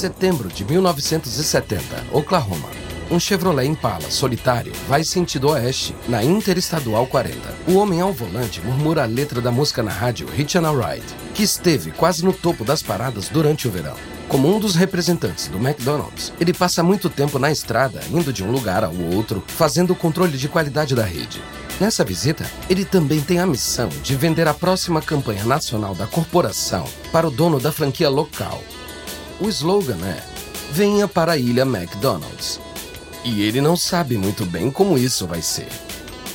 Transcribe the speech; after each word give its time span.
Setembro 0.00 0.48
de 0.48 0.64
1970, 0.64 2.06
Oklahoma. 2.10 2.70
Um 3.10 3.20
Chevrolet 3.20 3.66
Impala 3.66 4.10
solitário 4.10 4.72
vai 4.88 5.04
sentido 5.04 5.50
oeste 5.50 5.94
na 6.08 6.24
Interestadual 6.24 7.06
40. 7.06 7.36
O 7.68 7.74
homem 7.74 8.00
ao 8.00 8.10
volante 8.10 8.62
murmura 8.62 9.02
a 9.02 9.06
letra 9.06 9.42
da 9.42 9.52
música 9.52 9.82
na 9.82 9.90
rádio 9.90 10.26
Hitchin' 10.34 10.64
a 10.64 10.70
Ride, 10.70 11.04
que 11.34 11.42
esteve 11.42 11.90
quase 11.90 12.24
no 12.24 12.32
topo 12.32 12.64
das 12.64 12.82
paradas 12.82 13.28
durante 13.28 13.68
o 13.68 13.70
verão. 13.70 13.94
Como 14.26 14.48
um 14.48 14.58
dos 14.58 14.74
representantes 14.74 15.48
do 15.48 15.58
McDonald's, 15.58 16.32
ele 16.40 16.54
passa 16.54 16.82
muito 16.82 17.10
tempo 17.10 17.38
na 17.38 17.52
estrada, 17.52 18.00
indo 18.10 18.32
de 18.32 18.42
um 18.42 18.50
lugar 18.50 18.82
ao 18.82 18.96
outro, 18.96 19.44
fazendo 19.48 19.90
o 19.90 19.96
controle 19.96 20.38
de 20.38 20.48
qualidade 20.48 20.94
da 20.94 21.04
rede. 21.04 21.42
Nessa 21.78 22.04
visita, 22.04 22.50
ele 22.70 22.86
também 22.86 23.20
tem 23.20 23.38
a 23.38 23.46
missão 23.46 23.90
de 24.02 24.16
vender 24.16 24.48
a 24.48 24.54
próxima 24.54 25.02
campanha 25.02 25.44
nacional 25.44 25.94
da 25.94 26.06
corporação 26.06 26.86
para 27.12 27.28
o 27.28 27.30
dono 27.30 27.60
da 27.60 27.70
franquia 27.70 28.08
local. 28.08 28.64
O 29.40 29.48
slogan 29.48 29.98
é: 30.04 30.22
Venha 30.70 31.08
para 31.08 31.32
a 31.32 31.36
ilha 31.38 31.62
McDonald's. 31.62 32.60
E 33.24 33.42
ele 33.42 33.60
não 33.60 33.74
sabe 33.74 34.18
muito 34.18 34.44
bem 34.44 34.70
como 34.70 34.98
isso 34.98 35.26
vai 35.26 35.40
ser. 35.40 35.68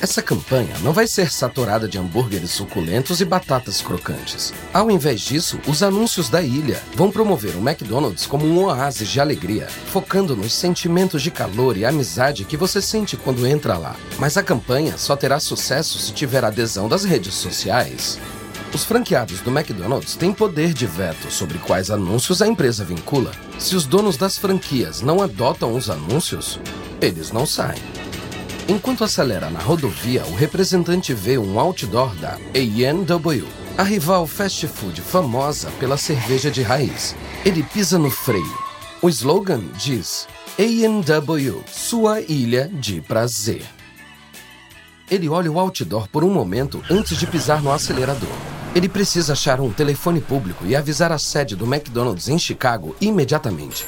Essa 0.00 0.20
campanha 0.20 0.76
não 0.82 0.92
vai 0.92 1.06
ser 1.06 1.32
saturada 1.32 1.88
de 1.88 1.98
hambúrgueres 1.98 2.50
suculentos 2.50 3.20
e 3.20 3.24
batatas 3.24 3.80
crocantes. 3.80 4.52
Ao 4.72 4.90
invés 4.90 5.20
disso, 5.20 5.58
os 5.66 5.82
anúncios 5.82 6.28
da 6.28 6.42
ilha 6.42 6.82
vão 6.94 7.10
promover 7.10 7.54
o 7.56 7.66
McDonald's 7.66 8.26
como 8.26 8.44
um 8.44 8.64
oásis 8.64 9.08
de 9.08 9.20
alegria, 9.20 9.68
focando 9.86 10.36
nos 10.36 10.52
sentimentos 10.52 11.22
de 11.22 11.30
calor 11.30 11.76
e 11.76 11.84
amizade 11.84 12.44
que 12.44 12.56
você 12.56 12.82
sente 12.82 13.16
quando 13.16 13.46
entra 13.46 13.78
lá. 13.78 13.96
Mas 14.18 14.36
a 14.36 14.42
campanha 14.42 14.98
só 14.98 15.16
terá 15.16 15.40
sucesso 15.40 15.98
se 15.98 16.12
tiver 16.12 16.44
adesão 16.44 16.88
das 16.88 17.04
redes 17.04 17.34
sociais. 17.34 18.18
Os 18.74 18.84
franqueados 18.84 19.40
do 19.40 19.50
McDonald's 19.50 20.16
têm 20.16 20.32
poder 20.32 20.74
de 20.74 20.86
veto 20.86 21.30
sobre 21.30 21.58
quais 21.58 21.90
anúncios 21.90 22.42
a 22.42 22.46
empresa 22.46 22.84
vincula. 22.84 23.32
Se 23.58 23.74
os 23.74 23.86
donos 23.86 24.16
das 24.16 24.36
franquias 24.36 25.00
não 25.00 25.22
adotam 25.22 25.74
os 25.74 25.88
anúncios, 25.88 26.60
eles 27.00 27.32
não 27.32 27.46
saem. 27.46 27.80
Enquanto 28.68 29.04
acelera 29.04 29.48
na 29.48 29.60
rodovia, 29.60 30.24
o 30.26 30.34
representante 30.34 31.14
vê 31.14 31.38
um 31.38 31.58
outdoor 31.58 32.14
da 32.16 32.36
A&W, 32.52 33.46
a 33.78 33.82
rival 33.82 34.26
fast 34.26 34.66
food 34.66 35.00
famosa 35.00 35.70
pela 35.78 35.96
cerveja 35.96 36.50
de 36.50 36.62
raiz. 36.62 37.14
Ele 37.44 37.62
pisa 37.62 37.96
no 37.96 38.10
freio. 38.10 38.58
O 39.00 39.08
slogan 39.08 39.62
diz: 39.78 40.26
A&W, 40.58 41.62
sua 41.70 42.20
ilha 42.20 42.68
de 42.68 43.00
prazer. 43.00 43.62
Ele 45.08 45.28
olha 45.28 45.52
o 45.52 45.60
outdoor 45.60 46.08
por 46.08 46.24
um 46.24 46.30
momento 46.30 46.82
antes 46.90 47.16
de 47.16 47.26
pisar 47.26 47.62
no 47.62 47.70
acelerador. 47.70 48.45
Ele 48.76 48.90
precisa 48.90 49.32
achar 49.32 49.58
um 49.58 49.72
telefone 49.72 50.20
público 50.20 50.66
e 50.66 50.76
avisar 50.76 51.10
a 51.10 51.16
sede 51.16 51.56
do 51.56 51.64
McDonald's 51.64 52.28
em 52.28 52.38
Chicago 52.38 52.94
imediatamente. 53.00 53.86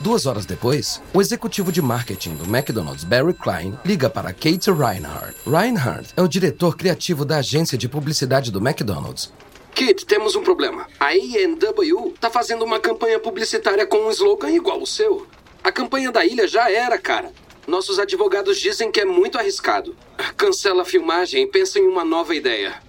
Duas 0.00 0.24
horas 0.24 0.46
depois, 0.46 1.02
o 1.12 1.20
executivo 1.20 1.70
de 1.70 1.82
marketing 1.82 2.36
do 2.36 2.44
McDonald's, 2.44 3.04
Barry 3.04 3.34
Klein, 3.34 3.78
liga 3.84 4.08
para 4.08 4.32
Kate 4.32 4.70
Reinhardt. 4.70 5.36
Reinhardt 5.46 6.14
é 6.16 6.22
o 6.22 6.26
diretor 6.26 6.74
criativo 6.74 7.22
da 7.26 7.36
agência 7.36 7.76
de 7.76 7.86
publicidade 7.86 8.50
do 8.50 8.66
McDonald's. 8.66 9.30
Kate, 9.74 10.06
temos 10.06 10.34
um 10.34 10.42
problema. 10.42 10.86
A 10.98 11.08
A&W 11.08 12.14
tá 12.18 12.30
fazendo 12.30 12.64
uma 12.64 12.80
campanha 12.80 13.20
publicitária 13.20 13.86
com 13.86 14.06
um 14.06 14.10
slogan 14.10 14.48
igual 14.48 14.80
o 14.80 14.86
seu. 14.86 15.26
A 15.62 15.70
campanha 15.70 16.10
da 16.10 16.24
ilha 16.24 16.48
já 16.48 16.70
era, 16.70 16.96
cara. 16.96 17.30
Nossos 17.66 17.98
advogados 17.98 18.58
dizem 18.58 18.90
que 18.90 19.00
é 19.00 19.04
muito 19.04 19.36
arriscado. 19.36 19.94
Cancela 20.34 20.80
a 20.80 20.86
filmagem 20.86 21.42
e 21.42 21.46
pensa 21.46 21.78
em 21.78 21.86
uma 21.86 22.06
nova 22.06 22.34
ideia. 22.34 22.88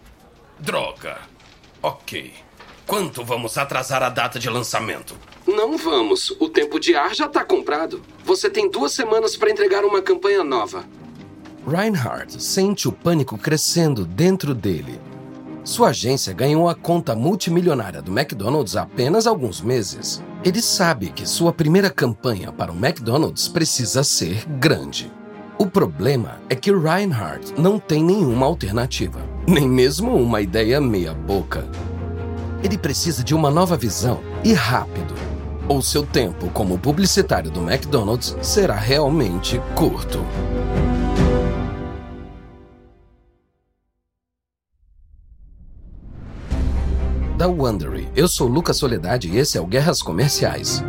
Droga. 0.62 1.18
Ok. 1.82 2.32
Quanto 2.86 3.26
vamos 3.26 3.58
atrasar 3.58 4.04
a 4.04 4.10
data 4.10 4.38
de 4.38 4.48
lançamento? 4.48 5.18
Não 5.48 5.76
vamos. 5.76 6.30
O 6.40 6.48
tempo 6.48 6.80
de 6.80 6.96
ar 6.96 7.16
já 7.16 7.26
está 7.26 7.44
comprado. 7.44 8.04
Você 8.24 8.48
tem 8.48 8.70
duas 8.70 8.92
semanas 8.92 9.36
para 9.36 9.50
entregar 9.50 9.84
uma 9.84 10.04
campanha 10.04 10.44
nova. 10.44 10.86
Reinhardt 11.68 12.42
sente 12.44 12.88
o 12.88 12.92
pânico 12.92 13.40
crescendo 13.40 14.06
dentro 14.06 14.54
dele. 14.54 15.02
Sua 15.64 15.90
agência 15.90 16.32
ganhou 16.32 16.70
a 16.70 16.76
conta 16.76 17.16
multimilionária 17.16 18.00
do 18.00 18.12
McDonald's 18.12 18.76
há 18.76 18.84
apenas 18.84 19.26
alguns 19.26 19.62
meses. 19.62 20.22
Ele 20.44 20.62
sabe 20.62 21.10
que 21.10 21.26
sua 21.26 21.52
primeira 21.52 21.90
campanha 21.90 22.52
para 22.52 22.72
o 22.72 22.76
McDonald's 22.76 23.48
precisa 23.48 24.04
ser 24.04 24.46
grande. 24.60 25.12
O 25.58 25.66
problema 25.66 26.40
é 26.50 26.56
que 26.56 26.72
Reinhardt 26.72 27.60
não 27.60 27.80
tem 27.80 28.04
nenhuma 28.04 28.46
alternativa, 28.46 29.22
nem 29.48 29.68
mesmo 29.68 30.16
uma 30.16 30.42
ideia 30.42 30.80
meia-boca. 30.80 31.68
Ele 32.64 32.78
precisa 32.78 33.24
de 33.24 33.34
uma 33.34 33.50
nova 33.50 33.76
visão 33.76 34.22
e 34.44 34.54
rápido. 34.54 35.14
Ou 35.68 35.82
seu 35.82 36.06
tempo 36.06 36.50
como 36.50 36.78
publicitário 36.78 37.50
do 37.50 37.62
McDonald's 37.62 38.36
será 38.42 38.76
realmente 38.76 39.60
curto. 39.76 40.20
Da 47.38 47.48
Wondery, 47.48 48.08
eu 48.16 48.28
sou 48.28 48.48
Lucas 48.48 48.78
Soledade 48.78 49.28
e 49.28 49.38
esse 49.38 49.58
é 49.58 49.62
o 49.62 49.66
Guerras 49.66 50.02
Comerciais. 50.02 50.84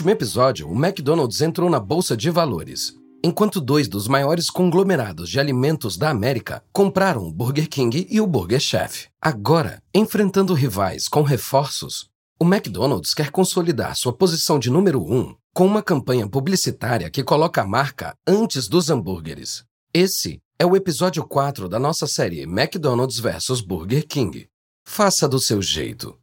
Último 0.00 0.10
episódio, 0.12 0.66
o 0.66 0.74
McDonald's 0.74 1.42
entrou 1.42 1.68
na 1.68 1.78
bolsa 1.78 2.16
de 2.16 2.30
valores, 2.30 2.94
enquanto 3.22 3.60
dois 3.60 3.86
dos 3.86 4.08
maiores 4.08 4.48
conglomerados 4.48 5.28
de 5.28 5.38
alimentos 5.38 5.98
da 5.98 6.08
América 6.08 6.64
compraram 6.72 7.26
o 7.26 7.30
Burger 7.30 7.68
King 7.68 8.06
e 8.08 8.18
o 8.18 8.26
Burger 8.26 8.58
Chef. 8.58 9.08
Agora, 9.20 9.82
enfrentando 9.94 10.54
rivais 10.54 11.06
com 11.06 11.20
reforços, 11.20 12.08
o 12.40 12.46
McDonald's 12.46 13.12
quer 13.12 13.30
consolidar 13.30 13.94
sua 13.94 14.10
posição 14.10 14.58
de 14.58 14.70
número 14.70 15.02
um 15.02 15.34
com 15.52 15.66
uma 15.66 15.82
campanha 15.82 16.26
publicitária 16.26 17.10
que 17.10 17.22
coloca 17.22 17.60
a 17.60 17.66
marca 17.66 18.14
antes 18.26 18.68
dos 18.68 18.88
hambúrgueres. 18.88 19.64
Esse 19.92 20.40
é 20.58 20.64
o 20.64 20.74
episódio 20.74 21.22
4 21.24 21.68
da 21.68 21.78
nossa 21.78 22.06
série 22.06 22.44
McDonald's 22.44 23.18
vs 23.18 23.60
Burger 23.60 24.06
King. 24.08 24.48
Faça 24.82 25.28
do 25.28 25.38
seu 25.38 25.60
jeito. 25.60 26.19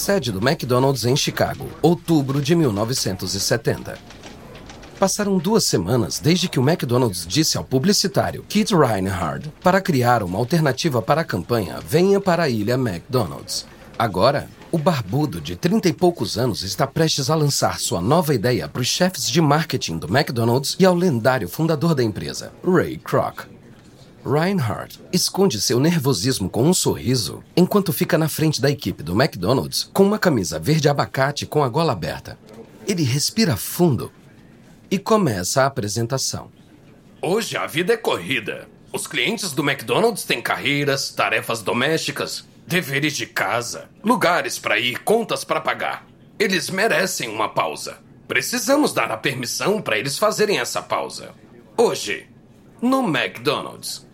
Sede 0.00 0.32
do 0.32 0.38
McDonald's 0.38 1.04
em 1.04 1.14
Chicago, 1.14 1.68
outubro 1.82 2.40
de 2.40 2.54
1970. 2.54 3.98
Passaram 4.98 5.36
duas 5.36 5.64
semanas 5.64 6.18
desde 6.18 6.48
que 6.48 6.58
o 6.58 6.66
McDonald's 6.66 7.26
disse 7.26 7.58
ao 7.58 7.64
publicitário 7.64 8.42
Kit 8.48 8.74
Reinhardt 8.74 9.52
para 9.62 9.78
criar 9.78 10.22
uma 10.22 10.38
alternativa 10.38 11.02
para 11.02 11.20
a 11.20 11.24
campanha 11.24 11.80
Venha 11.86 12.18
para 12.18 12.44
a 12.44 12.48
Ilha 12.48 12.76
McDonald's. 12.76 13.66
Agora, 13.98 14.48
o 14.72 14.78
barbudo 14.78 15.38
de 15.38 15.54
trinta 15.54 15.90
e 15.90 15.92
poucos 15.92 16.38
anos 16.38 16.62
está 16.62 16.86
prestes 16.86 17.28
a 17.28 17.34
lançar 17.34 17.78
sua 17.78 18.00
nova 18.00 18.34
ideia 18.34 18.66
para 18.66 18.80
os 18.80 18.88
chefes 18.88 19.28
de 19.28 19.42
marketing 19.42 19.98
do 19.98 20.06
McDonald's 20.08 20.76
e 20.78 20.86
ao 20.86 20.94
lendário 20.94 21.46
fundador 21.46 21.94
da 21.94 22.02
empresa, 22.02 22.54
Ray 22.64 22.96
Kroc. 22.96 23.59
Reinhardt 24.24 25.00
esconde 25.12 25.60
seu 25.60 25.80
nervosismo 25.80 26.50
com 26.50 26.64
um 26.64 26.74
sorriso 26.74 27.42
enquanto 27.56 27.92
fica 27.92 28.18
na 28.18 28.28
frente 28.28 28.60
da 28.60 28.70
equipe 28.70 29.02
do 29.02 29.12
McDonald's 29.12 29.90
com 29.94 30.04
uma 30.04 30.18
camisa 30.18 30.58
verde 30.58 30.88
abacate 30.88 31.46
com 31.46 31.64
a 31.64 31.68
gola 31.68 31.92
aberta. 31.92 32.38
Ele 32.86 33.02
respira 33.02 33.56
fundo 33.56 34.12
e 34.90 34.98
começa 34.98 35.62
a 35.62 35.66
apresentação. 35.66 36.50
Hoje 37.22 37.56
a 37.56 37.66
vida 37.66 37.94
é 37.94 37.96
corrida. 37.96 38.68
Os 38.92 39.06
clientes 39.06 39.52
do 39.52 39.62
McDonald's 39.62 40.24
têm 40.24 40.42
carreiras, 40.42 41.10
tarefas 41.10 41.62
domésticas, 41.62 42.44
deveres 42.66 43.16
de 43.16 43.26
casa, 43.26 43.88
lugares 44.02 44.58
para 44.58 44.78
ir, 44.78 44.98
contas 45.00 45.44
para 45.44 45.60
pagar. 45.60 46.06
Eles 46.38 46.68
merecem 46.68 47.28
uma 47.28 47.48
pausa. 47.48 47.98
Precisamos 48.28 48.92
dar 48.92 49.10
a 49.10 49.16
permissão 49.16 49.80
para 49.80 49.98
eles 49.98 50.18
fazerem 50.18 50.58
essa 50.58 50.82
pausa. 50.82 51.30
Hoje, 51.76 52.26
no 52.82 53.00
McDonald's. 53.02 54.09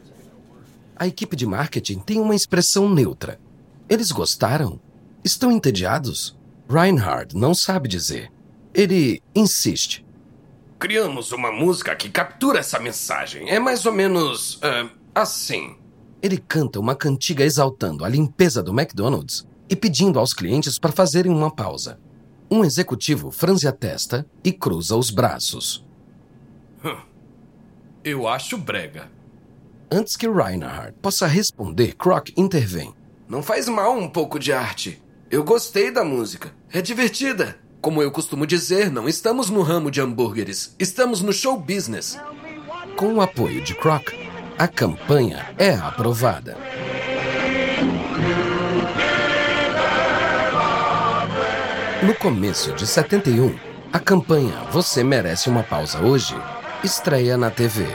A 0.99 1.07
equipe 1.07 1.37
de 1.37 1.47
marketing 1.47 1.99
tem 1.99 2.19
uma 2.19 2.35
expressão 2.35 2.89
neutra. 2.89 3.39
Eles 3.87 4.11
gostaram? 4.11 4.81
Estão 5.23 5.53
entediados? 5.53 6.35
Reinhard 6.69 7.37
não 7.37 7.55
sabe 7.55 7.87
dizer. 7.87 8.33
Ele 8.73 9.23
insiste. 9.35 10.07
Criamos 10.79 11.33
uma 11.33 11.53
música 11.53 11.95
que 11.95 12.09
captura 12.09 12.61
essa 12.61 12.79
mensagem. 12.79 13.49
É 13.51 13.59
mais 13.59 13.85
ou 13.85 13.93
menos. 13.93 14.59
ah, 14.63 14.89
assim. 15.15 15.77
Ele 16.23 16.39
canta 16.39 16.81
uma 16.81 16.95
cantiga 16.95 17.45
exaltando 17.45 18.03
a 18.03 18.09
limpeza 18.09 18.63
do 18.63 18.73
McDonald's 18.73 19.47
e 19.69 19.77
pedindo 19.77 20.19
aos 20.19 20.33
clientes 20.33 20.79
para 20.79 20.93
fazerem 20.93 21.31
uma 21.31 21.55
pausa. 21.55 22.01
Um 22.51 22.65
executivo 22.65 23.31
franze 23.31 23.69
a 23.69 23.73
testa 23.73 24.27
e 24.43 24.51
cruza 24.51 24.97
os 24.97 25.11
braços. 25.11 25.85
Eu 28.03 28.27
acho 28.27 28.57
brega. 28.57 29.11
Antes 29.91 30.17
que 30.17 30.29
Reinhardt 30.29 30.95
possa 31.01 31.29
responder, 31.29 31.95
Croc 31.95 32.31
intervém. 32.37 32.93
Não 33.29 33.41
faz 33.41 33.69
mal 33.69 33.97
um 33.97 34.09
pouco 34.09 34.37
de 34.37 34.53
arte. 34.53 35.01
Eu 35.31 35.45
gostei 35.45 35.93
da 35.93 36.05
música. 36.05 36.53
É 36.73 36.83
divertida. 36.83 37.57
Como 37.81 38.03
eu 38.03 38.11
costumo 38.11 38.47
dizer, 38.49 38.91
não 38.91 39.09
estamos 39.09 39.49
no 39.49 39.63
ramo 39.63 39.89
de 39.89 40.01
hambúrgueres. 40.01 40.75
Estamos 40.77 41.23
no 41.23 41.33
show 41.33 41.57
business. 41.57 42.19
Com 42.97 43.15
o 43.15 43.21
apoio 43.21 43.63
de 43.63 43.77
Croc, 43.77 44.09
a 44.59 44.67
campanha 44.67 45.55
é 45.57 45.75
aprovada. 45.75 46.57
No 52.03 52.15
começo 52.17 52.73
de 52.73 52.87
71, 52.87 53.57
a 53.93 54.01
campanha 54.01 54.65
Você 54.73 55.05
Merece 55.05 55.49
uma 55.49 55.63
Pausa 55.63 56.01
Hoje 56.01 56.35
estreia 56.83 57.37
na 57.37 57.51
TV. 57.51 57.87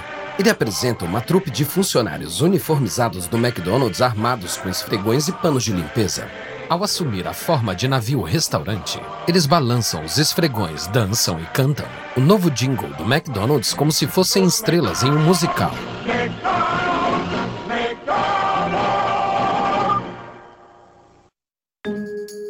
Ele 0.41 0.49
apresenta 0.49 1.05
uma 1.05 1.21
trupe 1.21 1.51
de 1.51 1.63
funcionários 1.63 2.41
uniformizados 2.41 3.27
do 3.27 3.37
McDonald's 3.37 4.01
armados 4.01 4.57
com 4.57 4.69
esfregões 4.69 5.27
e 5.27 5.31
panos 5.31 5.63
de 5.63 5.71
limpeza. 5.71 6.27
Ao 6.67 6.83
assumir 6.83 7.27
a 7.27 7.33
forma 7.33 7.75
de 7.75 7.87
navio-restaurante, 7.87 8.99
eles 9.27 9.45
balançam 9.45 10.03
os 10.03 10.17
esfregões, 10.17 10.87
dançam 10.87 11.39
e 11.39 11.45
cantam 11.53 11.85
o 12.17 12.19
novo 12.19 12.49
jingle 12.49 12.89
do 12.95 13.03
McDonald's 13.03 13.71
como 13.71 13.91
se 13.91 14.07
fossem 14.07 14.43
estrelas 14.43 15.03
em 15.03 15.11
um 15.11 15.19
musical. 15.19 15.75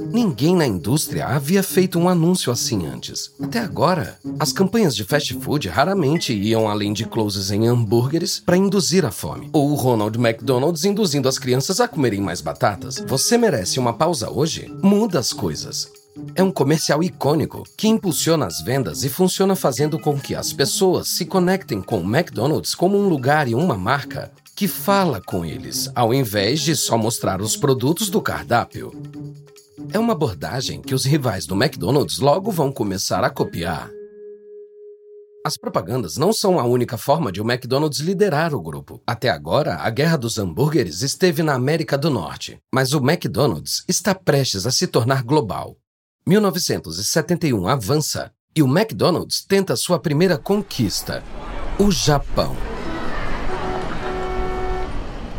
Ninguém 0.10 0.56
na 0.56 0.66
indústria 0.66 1.28
havia 1.28 1.62
feito 1.62 2.00
um 2.00 2.10
anúncio 2.10 2.52
assim 2.52 2.86
antes. 2.88 3.32
Até 3.42 3.60
agora, 3.60 4.18
as 4.40 4.52
campanhas 4.52 4.96
de 4.96 5.04
fast 5.04 5.34
food 5.36 5.68
raramente 5.68 6.34
iam 6.34 6.68
além 6.68 6.94
de 6.94 7.06
closes 7.06 7.52
em 7.52 7.68
hambúrgueres 7.68 8.40
para 8.40 8.58
induzir 8.58 9.06
a 9.06 9.12
fome. 9.12 9.50
Ou 9.54 9.72
o 9.72 9.76
Ronald 9.76 10.18
McDonald's 10.18 10.86
induzindo 10.86 11.30
as 11.30 11.38
crianças 11.38 11.80
a 11.80 11.88
comerem 11.88 12.22
mais 12.22 12.42
batatas. 12.42 13.04
Você 13.08 13.38
merece 13.38 13.80
uma 13.80 13.94
pausa 13.94 14.30
hoje? 14.30 14.74
Muda 14.82 15.20
as 15.20 15.32
coisas. 15.32 15.92
É 16.36 16.44
um 16.44 16.52
comercial 16.52 17.02
icônico 17.02 17.64
que 17.78 17.88
impulsiona 17.88 18.46
as 18.46 18.62
vendas 18.62 19.04
e 19.04 19.10
funciona 19.10 19.56
fazendo 19.56 19.98
com 19.98 20.20
que 20.20 20.36
as 20.36 20.52
pessoas 20.52 21.08
se 21.08 21.26
conectem 21.26 21.82
com 21.82 22.00
o 22.00 22.16
McDonald's 22.16 22.76
como 22.76 22.98
um 22.98 23.08
lugar 23.08 23.48
e 23.48 23.56
uma 23.56 23.78
marca 23.78 24.32
que 24.56 24.68
fala 24.68 25.22
com 25.22 25.46
eles, 25.46 25.90
ao 25.96 26.14
invés 26.14 26.60
de 26.60 26.76
só 26.76 26.98
mostrar 26.98 27.42
os 27.42 27.56
produtos 27.56 28.10
do 28.10 28.22
cardápio. 28.22 28.92
É 29.90 30.00
uma 30.00 30.14
abordagem 30.14 30.82
que 30.82 30.94
os 30.94 31.06
rivais 31.06 31.46
do 31.46 31.56
McDonald's 31.56 32.20
logo 32.20 32.52
vão 32.52 32.72
começar 32.72 33.24
a 33.24 33.30
copiar. 33.30 33.90
As 35.46 35.58
propagandas 35.58 36.18
não 36.18 36.32
são 36.32 36.60
a 36.60 36.64
única 36.64 36.98
forma 36.98 37.32
de 37.32 37.42
o 37.42 37.50
McDonald's 37.50 38.00
liderar 38.00 38.54
o 38.54 38.62
grupo. 38.62 39.02
Até 39.08 39.30
agora, 39.30 39.76
a 39.78 39.90
guerra 39.90 40.18
dos 40.18 40.38
hambúrgueres 40.38 41.02
esteve 41.02 41.42
na 41.42 41.54
América 41.54 41.98
do 41.98 42.10
Norte, 42.10 42.60
mas 42.72 42.94
o 42.94 43.00
McDonald's 43.00 43.84
está 43.88 44.14
prestes 44.14 44.68
a 44.68 44.72
se 44.72 44.86
tornar 44.86 45.24
global. 45.24 45.78
1971 46.28 47.68
avança 47.68 48.32
e 48.56 48.62
o 48.62 48.68
McDonald's 48.68 49.44
tenta 49.44 49.76
sua 49.76 50.00
primeira 50.00 50.38
conquista: 50.38 51.24
o 51.80 51.90
Japão. 51.92 52.56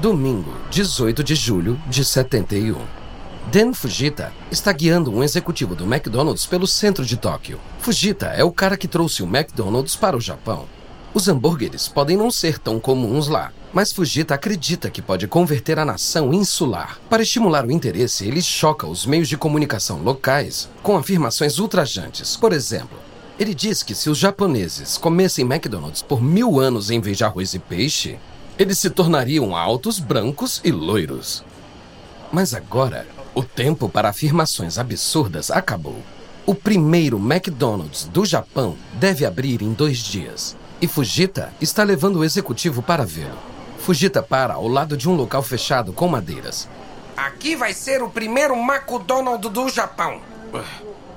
Domingo, 0.01 0.53
18 0.69 1.23
de 1.23 1.37
julho 1.37 1.81
de 1.89 2.05
71. 2.05 3.02
Dan 3.53 3.75
Fujita 3.75 4.33
está 4.51 4.73
guiando 4.73 5.15
um 5.15 5.23
executivo 5.23 5.75
do 5.75 5.85
McDonald's 5.85 6.47
pelo 6.47 6.67
centro 6.67 7.05
de 7.05 7.19
Tóquio. 7.19 7.61
Fujita 7.81 8.29
é 8.29 8.43
o 8.43 8.51
cara 8.51 8.79
que 8.79 8.89
trouxe 8.89 9.23
o 9.23 9.27
McDonald's 9.27 9.95
para 9.95 10.17
o 10.17 10.21
Japão. 10.23 10.65
Os 11.13 11.29
hambúrgueres 11.29 11.87
podem 11.87 12.17
não 12.17 12.31
ser 12.31 12.59
tão 12.59 12.81
comuns 12.81 13.29
lá, 13.29 13.53
mas 13.71 13.93
Fujita 13.93 14.35
acredita 14.35 14.89
que 14.89 15.03
pode 15.03 15.29
converter 15.29 15.79
a 15.79 15.85
nação 15.85 16.33
insular. 16.33 16.99
Para 17.11 17.23
estimular 17.23 17.67
o 17.67 17.71
interesse, 17.71 18.27
ele 18.27 18.41
choca 18.41 18.87
os 18.87 19.05
meios 19.05 19.29
de 19.29 19.37
comunicação 19.37 20.03
locais 20.03 20.71
com 20.83 20.97
afirmações 20.97 21.59
ultrajantes. 21.59 22.39
Por 22.39 22.55
exemplo, 22.55 22.99
ele 23.39 23.55
diz 23.55 23.83
que 23.83 23.95
se 23.95 24.09
os 24.09 24.17
japoneses 24.17 24.97
comessem 24.97 25.45
McDonald's 25.45 26.01
por 26.01 26.23
mil 26.23 26.59
anos 26.59 26.89
em 26.89 27.03
vez 27.03 27.19
de 27.19 27.25
arroz 27.25 27.53
e 27.53 27.59
peixe, 27.59 28.19
eles 28.59 28.79
se 28.79 28.89
tornariam 28.89 29.55
altos, 29.55 29.99
brancos 29.99 30.59
e 30.65 30.73
loiros. 30.73 31.45
Mas 32.33 32.55
agora, 32.55 33.07
o 33.35 33.43
tempo 33.43 33.89
para 33.89 34.11
afirmações 34.11 34.79
absurdas 34.79 35.51
acabou. 35.51 35.97
O 36.45 36.55
primeiro 36.55 37.19
McDonald's 37.19 38.05
do 38.05 38.25
Japão 38.25 38.77
deve 38.95 39.25
abrir 39.25 39.63
em 39.63 39.73
dois 39.73 39.99
dias. 39.99 40.57
E 40.81 40.89
Fujita 40.89 41.53
está 41.61 41.83
levando 41.83 42.17
o 42.17 42.25
executivo 42.25 42.83
para 42.83 43.07
vê-lo. 43.07 43.39
Fujita 43.79 44.23
para 44.23 44.55
ao 44.55 44.69
lado 44.69 44.97
de 44.97 45.09
um 45.09 45.15
local 45.15 45.43
fechado 45.43 45.93
com 45.93 46.09
madeiras. 46.09 46.69
Aqui 47.17 47.57
vai 47.57 47.73
ser 47.73 48.03
o 48.03 48.11
primeiro 48.11 48.55
McDonald's 48.55 49.51
do 49.51 49.69
Japão. 49.69 50.21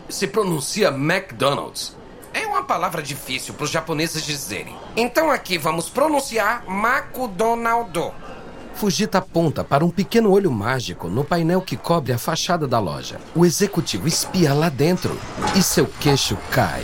Se 0.08 0.28
pronuncia 0.28 0.90
McDonald's. 0.90 1.96
É 2.34 2.46
uma 2.46 2.64
palavra 2.64 3.02
difícil 3.02 3.54
para 3.54 3.64
os 3.64 3.72
japoneses 3.72 4.24
dizerem. 4.24 4.76
Então 4.96 5.32
aqui 5.32 5.58
vamos 5.58 5.90
pronunciar 5.90 6.64
McDonald's. 6.68 8.14
Fujita 8.76 9.20
aponta 9.20 9.64
para 9.64 9.86
um 9.86 9.90
pequeno 9.90 10.32
olho 10.32 10.52
mágico 10.52 11.08
no 11.08 11.24
painel 11.24 11.62
que 11.62 11.78
cobre 11.78 12.12
a 12.12 12.18
fachada 12.18 12.68
da 12.68 12.78
loja. 12.78 13.22
O 13.34 13.46
executivo 13.46 14.06
espia 14.06 14.54
lá 14.54 14.68
dentro 14.68 15.18
e 15.56 15.64
seu 15.64 15.88
queixo 15.88 16.38
cai. 16.52 16.84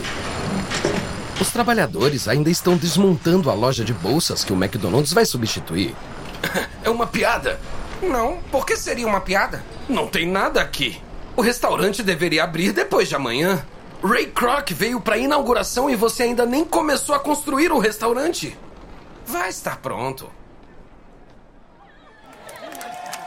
Os 1.38 1.50
trabalhadores 1.50 2.28
ainda 2.28 2.48
estão 2.48 2.76
desmontando 2.78 3.50
a 3.50 3.54
loja 3.54 3.84
de 3.84 3.92
bolsas 3.92 4.42
que 4.42 4.52
o 4.52 4.56
McDonald's 4.56 5.12
vai 5.12 5.26
substituir. 5.26 5.94
É 6.82 6.88
uma 6.88 7.06
piada. 7.06 7.60
Não, 8.02 8.38
por 8.50 8.66
que 8.66 8.76
seria 8.76 9.06
uma 9.06 9.20
piada? 9.20 9.62
Não 9.88 10.08
tem 10.08 10.26
nada 10.26 10.60
aqui. 10.62 11.00
O 11.36 11.42
restaurante 11.42 12.02
deveria 12.02 12.42
abrir 12.42 12.72
depois 12.72 13.08
de 13.08 13.14
amanhã. 13.14 13.64
Ray 14.02 14.26
Kroc 14.26 14.70
veio 14.72 15.00
para 15.00 15.14
a 15.14 15.18
inauguração 15.18 15.88
e 15.88 15.94
você 15.94 16.24
ainda 16.24 16.44
nem 16.46 16.64
começou 16.64 17.14
a 17.14 17.20
construir 17.20 17.70
o 17.70 17.78
restaurante. 17.78 18.58
Vai 19.26 19.50
estar 19.50 19.76
pronto. 19.76 20.28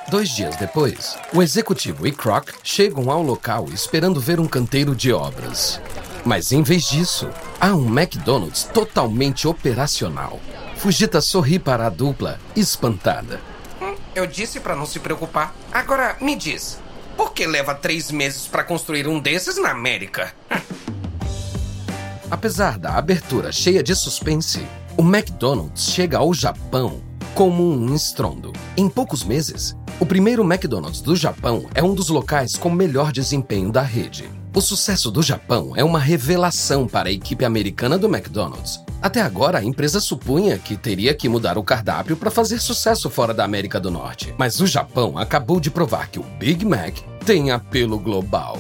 Dois 0.08 0.30
dias 0.30 0.56
depois, 0.58 1.18
o 1.34 1.42
executivo 1.42 2.06
e 2.06 2.12
Croc 2.12 2.50
chegam 2.64 3.10
ao 3.10 3.24
local 3.24 3.66
esperando 3.74 4.20
ver 4.20 4.40
um 4.40 4.48
canteiro 4.48 4.96
de 4.96 5.12
obras. 5.12 5.82
Mas 6.24 6.52
em 6.52 6.62
vez 6.62 6.84
disso, 6.84 7.28
há 7.60 7.74
um 7.74 7.88
McDonald's 7.88 8.66
totalmente 8.66 9.48
operacional. 9.48 10.40
Fujita 10.78 11.20
sorri 11.22 11.58
para 11.58 11.88
a 11.88 11.90
dupla, 11.90 12.40
espantada. 12.56 13.42
Hum, 13.82 13.96
eu 14.14 14.28
disse 14.28 14.60
para 14.60 14.76
não 14.76 14.86
se 14.86 15.00
preocupar. 15.00 15.56
Agora, 15.72 16.16
me 16.22 16.36
diz, 16.36 16.78
por 17.18 17.34
que 17.34 17.48
leva 17.48 17.74
três 17.74 18.12
meses 18.12 18.46
para 18.46 18.64
construir 18.64 19.08
um 19.08 19.20
desses 19.20 19.58
na 19.58 19.72
América? 19.72 20.32
Apesar 22.30 22.78
da 22.78 22.96
abertura 22.96 23.52
cheia 23.52 23.82
de 23.82 23.96
suspense, 23.96 24.64
o 24.96 25.02
McDonald's 25.02 25.86
chega 25.86 26.20
ao 26.20 26.32
Japão 26.32 27.02
como 27.34 27.70
um 27.70 27.94
estrondo. 27.94 28.54
Em 28.78 28.88
poucos 28.88 29.24
meses, 29.24 29.76
o 30.00 30.06
primeiro 30.06 30.44
McDonald's 30.44 31.00
do 31.00 31.16
Japão 31.16 31.68
é 31.74 31.82
um 31.82 31.94
dos 31.94 32.10
locais 32.10 32.56
com 32.56 32.70
melhor 32.70 33.12
desempenho 33.12 33.72
da 33.72 33.82
rede. 33.82 34.30
O 34.54 34.62
sucesso 34.62 35.10
do 35.10 35.22
Japão 35.22 35.74
é 35.76 35.84
uma 35.84 36.00
revelação 36.00 36.88
para 36.88 37.10
a 37.10 37.12
equipe 37.12 37.46
americana 37.46 37.98
do 37.98 38.08
McDonald's. 38.08 38.80
Até 39.02 39.22
agora, 39.22 39.60
a 39.60 39.64
empresa 39.64 40.00
supunha 40.00 40.58
que 40.58 40.76
teria 40.76 41.14
que 41.14 41.30
mudar 41.30 41.58
o 41.58 41.64
cardápio 41.64 42.18
para 42.18 42.32
fazer 42.32 42.60
sucesso 42.60 43.10
fora 43.10 43.34
da 43.34 43.46
América 43.46 43.80
do 43.80 43.92
Norte. 43.92 44.34
Mas 44.38 44.60
o 44.60 44.68
Japão 44.68 45.18
acabou 45.18 45.60
de 45.60 45.72
provar 45.72 46.10
que 46.10 46.20
o 46.20 46.24
Big 46.24 46.66
Mac 46.66 46.98
tem 47.26 47.52
apelo 47.52 48.00
global. 48.00 48.60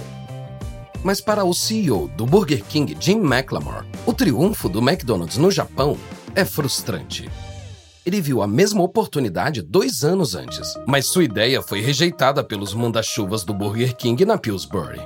Mas 1.03 1.19
para 1.21 1.43
o 1.43 1.53
CEO 1.53 2.09
do 2.15 2.25
Burger 2.25 2.63
King, 2.63 2.95
Jim 2.99 3.19
McLamore, 3.19 3.85
o 4.05 4.13
triunfo 4.13 4.69
do 4.69 4.79
McDonald's 4.79 5.37
no 5.37 5.51
Japão 5.51 5.97
é 6.33 6.43
frustrante. 6.43 7.29
Ele 8.05 8.21
viu 8.21 8.43
a 8.43 8.47
mesma 8.47 8.83
oportunidade 8.83 9.63
dois 9.63 10.03
anos 10.03 10.35
antes, 10.35 10.75
mas 10.85 11.07
sua 11.07 11.23
ideia 11.23 11.59
foi 11.59 11.81
rejeitada 11.81 12.43
pelos 12.43 12.71
manda-chuvas 12.71 13.43
do 13.43 13.51
Burger 13.51 13.95
King 13.95 14.23
na 14.25 14.37
Pillsbury. 14.37 15.01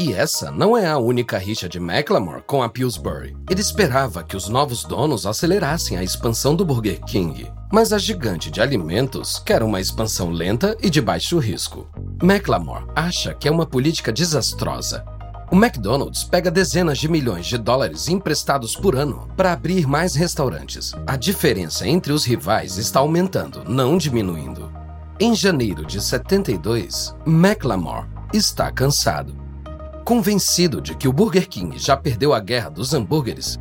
E 0.00 0.14
essa 0.14 0.50
não 0.50 0.74
é 0.74 0.86
a 0.86 0.96
única 0.96 1.36
rixa 1.36 1.68
de 1.68 1.76
McLamore 1.76 2.42
com 2.46 2.62
a 2.62 2.70
Pillsbury. 2.70 3.36
Ele 3.50 3.60
esperava 3.60 4.24
que 4.24 4.34
os 4.34 4.48
novos 4.48 4.82
donos 4.82 5.26
acelerassem 5.26 5.98
a 5.98 6.02
expansão 6.02 6.56
do 6.56 6.64
Burger 6.64 7.04
King, 7.04 7.52
mas 7.70 7.92
a 7.92 7.98
gigante 7.98 8.50
de 8.50 8.62
alimentos 8.62 9.38
quer 9.38 9.62
uma 9.62 9.80
expansão 9.80 10.30
lenta 10.30 10.74
e 10.82 10.88
de 10.88 11.02
baixo 11.02 11.38
risco. 11.38 11.86
McLamore 12.22 12.86
acha 12.96 13.34
que 13.34 13.46
é 13.46 13.50
uma 13.50 13.66
política 13.66 14.10
desastrosa 14.10 15.04
o 15.52 15.56
McDonald's 15.56 16.24
pega 16.24 16.50
dezenas 16.50 16.96
de 16.96 17.08
milhões 17.08 17.46
de 17.46 17.58
dólares 17.58 18.08
emprestados 18.08 18.74
por 18.74 18.96
ano 18.96 19.28
para 19.36 19.52
abrir 19.52 19.86
mais 19.86 20.14
restaurantes. 20.14 20.92
A 21.06 21.14
diferença 21.14 21.86
entre 21.86 22.10
os 22.10 22.24
rivais 22.24 22.78
está 22.78 23.00
aumentando, 23.00 23.62
não 23.68 23.98
diminuindo. 23.98 24.72
Em 25.20 25.34
janeiro 25.34 25.84
de 25.84 26.00
72, 26.00 27.14
McLamore 27.26 28.08
está 28.32 28.72
cansado. 28.72 29.36
Convencido 30.04 30.80
de 30.80 30.96
que 30.96 31.06
o 31.06 31.12
Burger 31.12 31.46
King 31.46 31.78
já 31.78 31.96
perdeu 31.96 32.32
a 32.32 32.40
guerra 32.40 32.70
dos 32.70 32.94
hambúrgueres, 32.94 33.60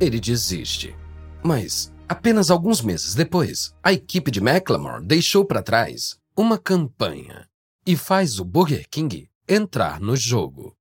ele 0.00 0.18
desiste. 0.18 0.94
Mas 1.42 1.92
Apenas 2.10 2.50
alguns 2.50 2.82
meses 2.82 3.14
depois, 3.14 3.72
a 3.80 3.92
equipe 3.92 4.32
de 4.32 4.40
McLemore 4.40 5.00
deixou 5.00 5.44
para 5.44 5.62
trás 5.62 6.16
uma 6.36 6.58
campanha 6.58 7.46
e 7.86 7.94
faz 7.94 8.40
o 8.40 8.44
Burger 8.44 8.84
King 8.90 9.30
entrar 9.48 10.00
no 10.00 10.16
jogo. 10.16 10.74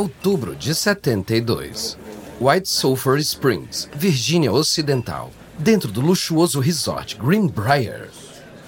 Outubro 0.00 0.56
de 0.56 0.74
72. 0.74 1.98
White 2.40 2.66
Sulphur 2.66 3.18
Springs, 3.18 3.86
Virgínia 3.94 4.50
Ocidental, 4.50 5.30
dentro 5.58 5.92
do 5.92 6.00
luxuoso 6.00 6.58
resort 6.58 7.18
Greenbrier. 7.18 8.08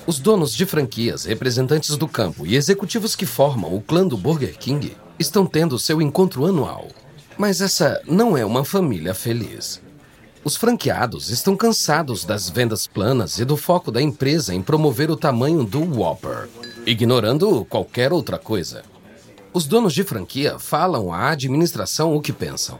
Os 0.07 0.19
donos 0.19 0.55
de 0.55 0.67
franquias, 0.67 1.25
representantes 1.25 1.97
do 1.97 2.07
campo 2.07 2.47
e 2.47 2.55
executivos 2.55 3.17
que 3.17 3.25
formam 3.25 3.75
o 3.75 3.81
clã 3.81 4.07
do 4.07 4.15
Burger 4.15 4.59
King 4.59 4.95
estão 5.19 5.47
tendo 5.47 5.79
seu 5.79 6.03
encontro 6.03 6.45
anual. 6.45 6.89
Mas 7.39 7.63
essa 7.63 8.03
não 8.07 8.37
é 8.37 8.45
uma 8.45 8.63
família 8.63 9.15
feliz. 9.15 9.81
Os 10.45 10.55
franqueados 10.55 11.31
estão 11.31 11.57
cansados 11.57 12.27
das 12.27 12.51
vendas 12.51 12.87
planas 12.87 13.39
e 13.39 13.45
do 13.47 13.57
foco 13.57 13.91
da 13.91 14.03
empresa 14.03 14.55
em 14.55 14.61
promover 14.61 15.11
o 15.11 15.17
tamanho 15.17 15.65
do 15.65 15.81
Whopper, 15.81 16.51
ignorando 16.85 17.65
qualquer 17.65 18.13
outra 18.13 18.39
coisa. 18.39 18.83
Os 19.55 19.67
donos 19.67 19.93
de 19.93 20.03
franquia 20.03 20.59
falam 20.59 21.13
à 21.13 21.31
administração 21.31 22.17
o 22.17 22.23
que 22.23 22.33
pensam. 22.33 22.79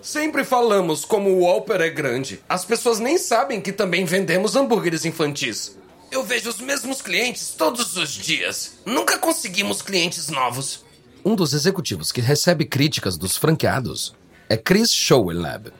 Sempre 0.00 0.42
falamos 0.42 1.04
como 1.04 1.30
o 1.30 1.40
Whopper 1.40 1.80
é 1.82 1.90
grande. 1.90 2.40
As 2.48 2.64
pessoas 2.64 2.98
nem 2.98 3.18
sabem 3.18 3.60
que 3.60 3.72
também 3.72 4.04
vendemos 4.04 4.56
hambúrgueres 4.56 5.04
infantis. 5.04 5.76
Eu 6.10 6.24
vejo 6.24 6.48
os 6.48 6.60
mesmos 6.60 7.00
clientes 7.02 7.54
todos 7.56 7.96
os 7.96 8.10
dias. 8.10 8.78
Nunca 8.86 9.18
conseguimos 9.18 9.82
clientes 9.82 10.28
novos. 10.28 10.84
Um 11.24 11.34
dos 11.34 11.52
executivos 11.52 12.10
que 12.10 12.20
recebe 12.20 12.64
críticas 12.64 13.16
dos 13.16 13.36
franqueados 13.36 14.14
é 14.48 14.56
Chris 14.56 14.90
Schowelab. 14.90 15.72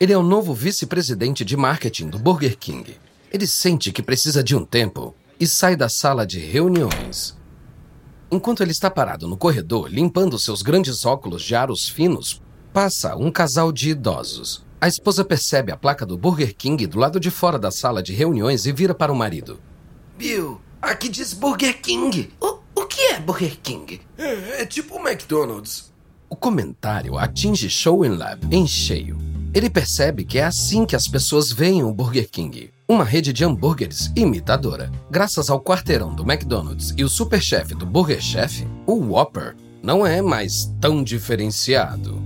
Ele 0.00 0.12
é 0.12 0.18
o 0.18 0.22
novo 0.22 0.54
vice-presidente 0.54 1.44
de 1.44 1.56
marketing 1.56 2.08
do 2.08 2.18
Burger 2.18 2.56
King. 2.56 2.96
Ele 3.30 3.46
sente 3.46 3.92
que 3.92 4.02
precisa 4.02 4.42
de 4.42 4.56
um 4.56 4.64
tempo 4.64 5.14
e 5.38 5.46
sai 5.46 5.76
da 5.76 5.88
sala 5.88 6.26
de 6.26 6.38
reuniões. 6.38 7.37
Enquanto 8.30 8.62
ele 8.62 8.72
está 8.72 8.90
parado 8.90 9.26
no 9.26 9.36
corredor, 9.36 9.88
limpando 9.90 10.38
seus 10.38 10.60
grandes 10.60 11.06
óculos 11.06 11.42
de 11.42 11.54
aros 11.54 11.88
finos, 11.88 12.42
passa 12.72 13.16
um 13.16 13.30
casal 13.30 13.72
de 13.72 13.90
idosos. 13.90 14.66
A 14.80 14.86
esposa 14.86 15.24
percebe 15.24 15.72
a 15.72 15.76
placa 15.76 16.04
do 16.04 16.16
Burger 16.16 16.54
King 16.54 16.86
do 16.86 16.98
lado 16.98 17.18
de 17.18 17.30
fora 17.30 17.58
da 17.58 17.70
sala 17.70 18.02
de 18.02 18.12
reuniões 18.12 18.66
e 18.66 18.72
vira 18.72 18.94
para 18.94 19.12
o 19.12 19.16
marido. 19.16 19.58
Bill, 20.16 20.60
aqui 20.80 21.08
diz 21.08 21.32
Burger 21.32 21.80
King. 21.80 22.30
O, 22.40 22.58
o 22.74 22.86
que 22.86 23.00
é 23.00 23.18
Burger 23.18 23.58
King? 23.62 24.00
É, 24.18 24.62
é 24.62 24.66
tipo 24.66 24.96
o 24.96 25.08
McDonald's. 25.08 25.90
O 26.28 26.36
comentário 26.36 27.16
atinge 27.18 27.68
Lab 27.86 28.54
em 28.54 28.66
cheio. 28.66 29.27
Ele 29.54 29.70
percebe 29.70 30.24
que 30.24 30.38
é 30.38 30.44
assim 30.44 30.84
que 30.84 30.94
as 30.94 31.08
pessoas 31.08 31.50
veem 31.50 31.82
o 31.82 31.92
Burger 31.92 32.28
King. 32.30 32.70
Uma 32.86 33.04
rede 33.04 33.32
de 33.32 33.44
hambúrgueres 33.44 34.12
imitadora. 34.14 34.90
Graças 35.10 35.48
ao 35.48 35.60
quarteirão 35.60 36.14
do 36.14 36.22
McDonald's 36.22 36.92
e 36.96 37.04
o 37.04 37.08
superchefe 37.08 37.74
do 37.74 37.86
Burger 37.86 38.20
Chef, 38.20 38.66
o 38.86 38.94
Whopper 38.94 39.56
não 39.82 40.06
é 40.06 40.20
mais 40.20 40.72
tão 40.80 41.02
diferenciado. 41.02 42.22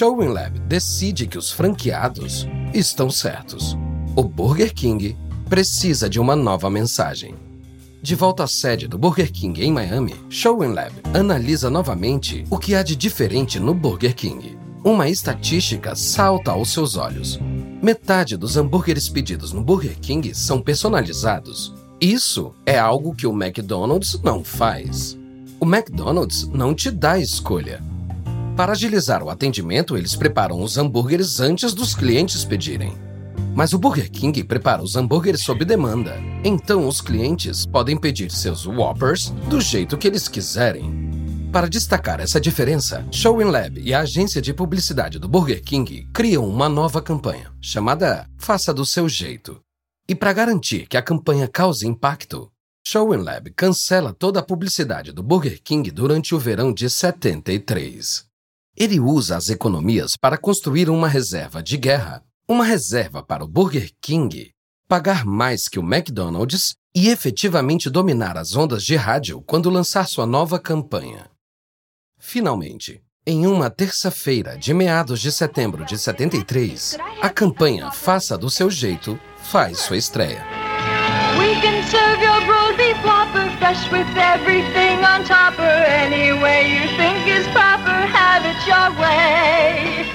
Lab 0.00 0.58
decide 0.60 1.26
que 1.26 1.38
os 1.38 1.50
franqueados 1.50 2.46
estão 2.72 3.10
certos. 3.10 3.76
O 4.14 4.22
Burger 4.22 4.72
King 4.74 5.16
precisa 5.48 6.08
de 6.08 6.20
uma 6.20 6.36
nova 6.36 6.70
mensagem. 6.70 7.34
De 8.02 8.14
volta 8.14 8.44
à 8.44 8.46
sede 8.46 8.86
do 8.86 8.98
Burger 8.98 9.32
King 9.32 9.62
em 9.62 9.72
Miami, 9.72 10.14
Lab 10.72 10.92
analisa 11.12 11.68
novamente 11.68 12.44
o 12.50 12.58
que 12.58 12.74
há 12.74 12.82
de 12.82 12.94
diferente 12.94 13.58
no 13.58 13.74
Burger 13.74 14.14
King. 14.14 14.65
Uma 14.86 15.08
estatística 15.08 15.96
salta 15.96 16.52
aos 16.52 16.72
seus 16.72 16.96
olhos. 16.96 17.40
Metade 17.82 18.36
dos 18.36 18.56
hambúrgueres 18.56 19.08
pedidos 19.08 19.52
no 19.52 19.60
Burger 19.60 19.98
King 19.98 20.32
são 20.32 20.60
personalizados. 20.60 21.74
Isso 22.00 22.54
é 22.64 22.78
algo 22.78 23.12
que 23.12 23.26
o 23.26 23.32
McDonald's 23.32 24.16
não 24.22 24.44
faz. 24.44 25.18
O 25.58 25.66
McDonald's 25.66 26.46
não 26.46 26.72
te 26.72 26.88
dá 26.88 27.18
escolha. 27.18 27.82
Para 28.56 28.70
agilizar 28.70 29.24
o 29.24 29.28
atendimento, 29.28 29.96
eles 29.96 30.14
preparam 30.14 30.62
os 30.62 30.78
hambúrgueres 30.78 31.40
antes 31.40 31.74
dos 31.74 31.92
clientes 31.92 32.44
pedirem. 32.44 32.92
Mas 33.56 33.72
o 33.72 33.78
Burger 33.80 34.08
King 34.08 34.44
prepara 34.44 34.84
os 34.84 34.94
hambúrgueres 34.94 35.42
sob 35.42 35.64
demanda. 35.64 36.14
Então 36.44 36.86
os 36.86 37.00
clientes 37.00 37.66
podem 37.66 37.96
pedir 37.96 38.30
seus 38.30 38.64
Whoppers 38.66 39.30
do 39.50 39.60
jeito 39.60 39.98
que 39.98 40.06
eles 40.06 40.28
quiserem. 40.28 41.05
Para 41.56 41.70
destacar 41.70 42.20
essa 42.20 42.38
diferença, 42.38 43.02
Showing 43.10 43.50
Lab 43.50 43.80
e 43.80 43.94
a 43.94 44.00
agência 44.00 44.42
de 44.42 44.52
publicidade 44.52 45.18
do 45.18 45.26
Burger 45.26 45.62
King 45.64 46.06
criam 46.12 46.46
uma 46.46 46.68
nova 46.68 47.00
campanha, 47.00 47.50
chamada 47.62 48.28
Faça 48.36 48.74
do 48.74 48.84
Seu 48.84 49.08
Jeito. 49.08 49.58
E 50.06 50.14
para 50.14 50.34
garantir 50.34 50.86
que 50.86 50.98
a 50.98 51.02
campanha 51.02 51.48
cause 51.48 51.86
impacto, 51.86 52.52
Showing 52.86 53.22
Lab 53.22 53.50
cancela 53.52 54.12
toda 54.12 54.40
a 54.40 54.42
publicidade 54.42 55.12
do 55.12 55.22
Burger 55.22 55.58
King 55.64 55.90
durante 55.90 56.34
o 56.34 56.38
verão 56.38 56.74
de 56.74 56.90
73. 56.90 58.26
Ele 58.76 59.00
usa 59.00 59.38
as 59.38 59.48
economias 59.48 60.14
para 60.14 60.36
construir 60.36 60.90
uma 60.90 61.08
reserva 61.08 61.62
de 61.62 61.78
guerra 61.78 62.22
uma 62.46 62.66
reserva 62.66 63.22
para 63.22 63.42
o 63.42 63.48
Burger 63.48 63.90
King, 64.02 64.50
pagar 64.86 65.24
mais 65.24 65.68
que 65.68 65.78
o 65.78 65.82
McDonald's 65.82 66.74
e 66.94 67.08
efetivamente 67.08 67.88
dominar 67.88 68.36
as 68.36 68.54
ondas 68.54 68.84
de 68.84 68.94
rádio 68.94 69.40
quando 69.40 69.70
lançar 69.70 70.06
sua 70.06 70.26
nova 70.26 70.58
campanha. 70.58 71.34
Finalmente, 72.28 73.00
em 73.24 73.46
uma 73.46 73.70
terça-feira 73.70 74.58
de 74.58 74.74
meados 74.74 75.20
de 75.20 75.30
setembro 75.30 75.84
de 75.84 75.96
73, 75.96 76.98
a 77.22 77.30
campanha 77.30 77.92
Faça 77.92 78.36
do 78.36 78.50
Seu 78.50 78.68
Jeito 78.68 79.16
faz 79.44 79.78
sua 79.78 79.96
estreia. 79.96 80.44
We 81.38 81.54
can 81.60 81.80
serve 81.88 82.20
your 82.20 82.44
broad 82.44 82.76
beef 82.76 82.98
whopper 83.04 83.48
fresh 83.60 83.80
with 83.92 84.08
everything 84.18 84.98
on 85.04 85.22
topper. 85.24 85.62
Any 85.62 86.32
way 86.42 86.66
you 86.68 86.88
think 86.96 87.28
is 87.28 87.46
proper, 87.52 87.94
have 88.10 88.44
it 88.44 88.58
your 88.66 88.90
way. 89.00 90.06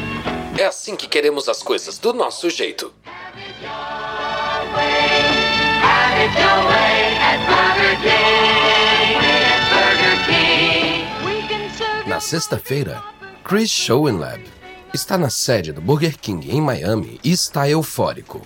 Sexta-feira, 12.21 13.03
Chris 13.43 13.69
Schoenlab 13.71 14.43
está 14.93 15.17
na 15.17 15.29
sede 15.29 15.73
do 15.73 15.81
Burger 15.81 16.17
King 16.17 16.51
em 16.51 16.61
Miami 16.61 17.19
e 17.23 17.31
está 17.31 17.67
eufórico. 17.67 18.41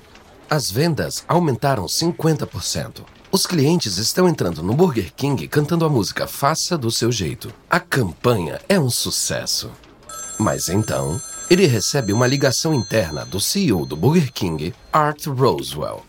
As 0.49 0.71
vendas 0.71 1.25
aumentaram 1.27 1.85
50%. 1.85 3.03
Os 3.31 3.45
clientes 3.45 3.97
estão 3.97 4.29
entrando 4.29 4.63
no 4.63 4.73
Burger 4.73 5.13
King 5.13 5.47
cantando 5.49 5.83
a 5.83 5.89
música 5.89 6.25
Faça 6.25 6.77
do 6.77 6.89
seu 6.89 7.11
jeito. 7.11 7.53
A 7.69 7.79
campanha 7.79 8.61
é 8.69 8.79
um 8.79 8.89
sucesso. 8.89 9.69
Mas 10.39 10.69
então, 10.69 11.19
ele 11.49 11.67
recebe 11.67 12.13
uma 12.13 12.27
ligação 12.27 12.73
interna 12.73 13.25
do 13.25 13.41
CEO 13.41 13.85
do 13.85 13.97
Burger 13.97 14.31
King, 14.31 14.73
Art 14.91 15.25
Roswell. 15.27 16.03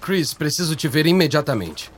Chris, 0.00 0.34
preciso 0.34 0.76
te 0.76 0.88
ver 0.88 1.06
imediatamente. 1.06 1.90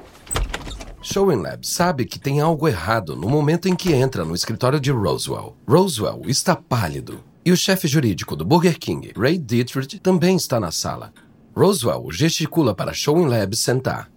Lab 1.16 1.66
sabe 1.66 2.06
que 2.06 2.18
tem 2.18 2.40
algo 2.40 2.66
errado 2.66 3.14
no 3.14 3.28
momento 3.28 3.68
em 3.68 3.76
que 3.76 3.92
entra 3.92 4.24
no 4.24 4.34
escritório 4.34 4.80
de 4.80 4.90
Roswell. 4.90 5.54
Roswell 5.68 6.22
está 6.26 6.56
pálido. 6.56 7.22
E 7.44 7.52
o 7.52 7.56
chefe 7.56 7.86
jurídico 7.86 8.34
do 8.34 8.44
Burger 8.44 8.78
King, 8.78 9.12
Ray 9.14 9.36
Dietrich, 9.36 9.98
também 9.98 10.34
está 10.34 10.58
na 10.58 10.70
sala. 10.70 11.12
Roswell 11.54 12.10
gesticula 12.10 12.74
para 12.74 12.92
Lab 13.06 13.54
sentar. 13.54 14.10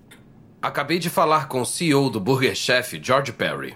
Acabei 0.62 0.98
de 0.98 1.10
falar 1.10 1.50
com 1.50 1.62
o 1.62 1.65
CEO 1.65 2.10
do 2.10 2.22
Burger 2.22 2.56
Chef, 2.56 3.00
George 3.03 3.34
Perry. 3.34 3.75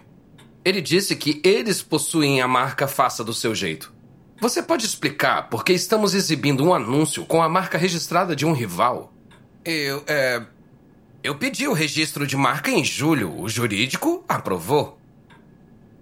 Ele 0.63 0.79
disse 0.79 1.15
que 1.15 1.41
eles 1.43 1.81
possuem 1.81 2.41
a 2.41 2.47
marca 2.47 2.87
Faça 2.87 3.23
do 3.25 3.33
Seu 3.33 3.53
Jeito. 3.53 3.93
Você 4.39 4.63
pode 4.63 4.85
explicar 4.85 5.49
por 5.49 5.65
que 5.65 5.73
estamos 5.73 6.15
exibindo 6.15 6.63
um 6.63 6.73
anúncio 6.73 7.25
com 7.25 7.43
a 7.43 7.49
marca 7.49 7.77
registrada 7.77 8.35
de 8.35 8.45
um 8.45 8.53
rival? 8.53 9.13
Eu, 9.65 10.01
é. 10.07 10.41
Eu 11.23 11.35
pedi 11.35 11.67
o 11.67 11.73
registro 11.73 12.25
de 12.25 12.35
marca 12.35 12.71
em 12.71 12.83
julho. 12.83 13.39
O 13.39 13.47
jurídico 13.47 14.25
aprovou. 14.27 14.97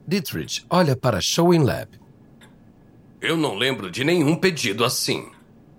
Dietrich 0.07 0.65
olha 0.69 0.95
para 0.95 1.19
Showing 1.19 1.63
Lab. 1.63 1.99
Eu 3.19 3.35
não 3.35 3.55
lembro 3.55 3.91
de 3.91 4.05
nenhum 4.05 4.33
pedido 4.37 4.85
assim. 4.85 5.29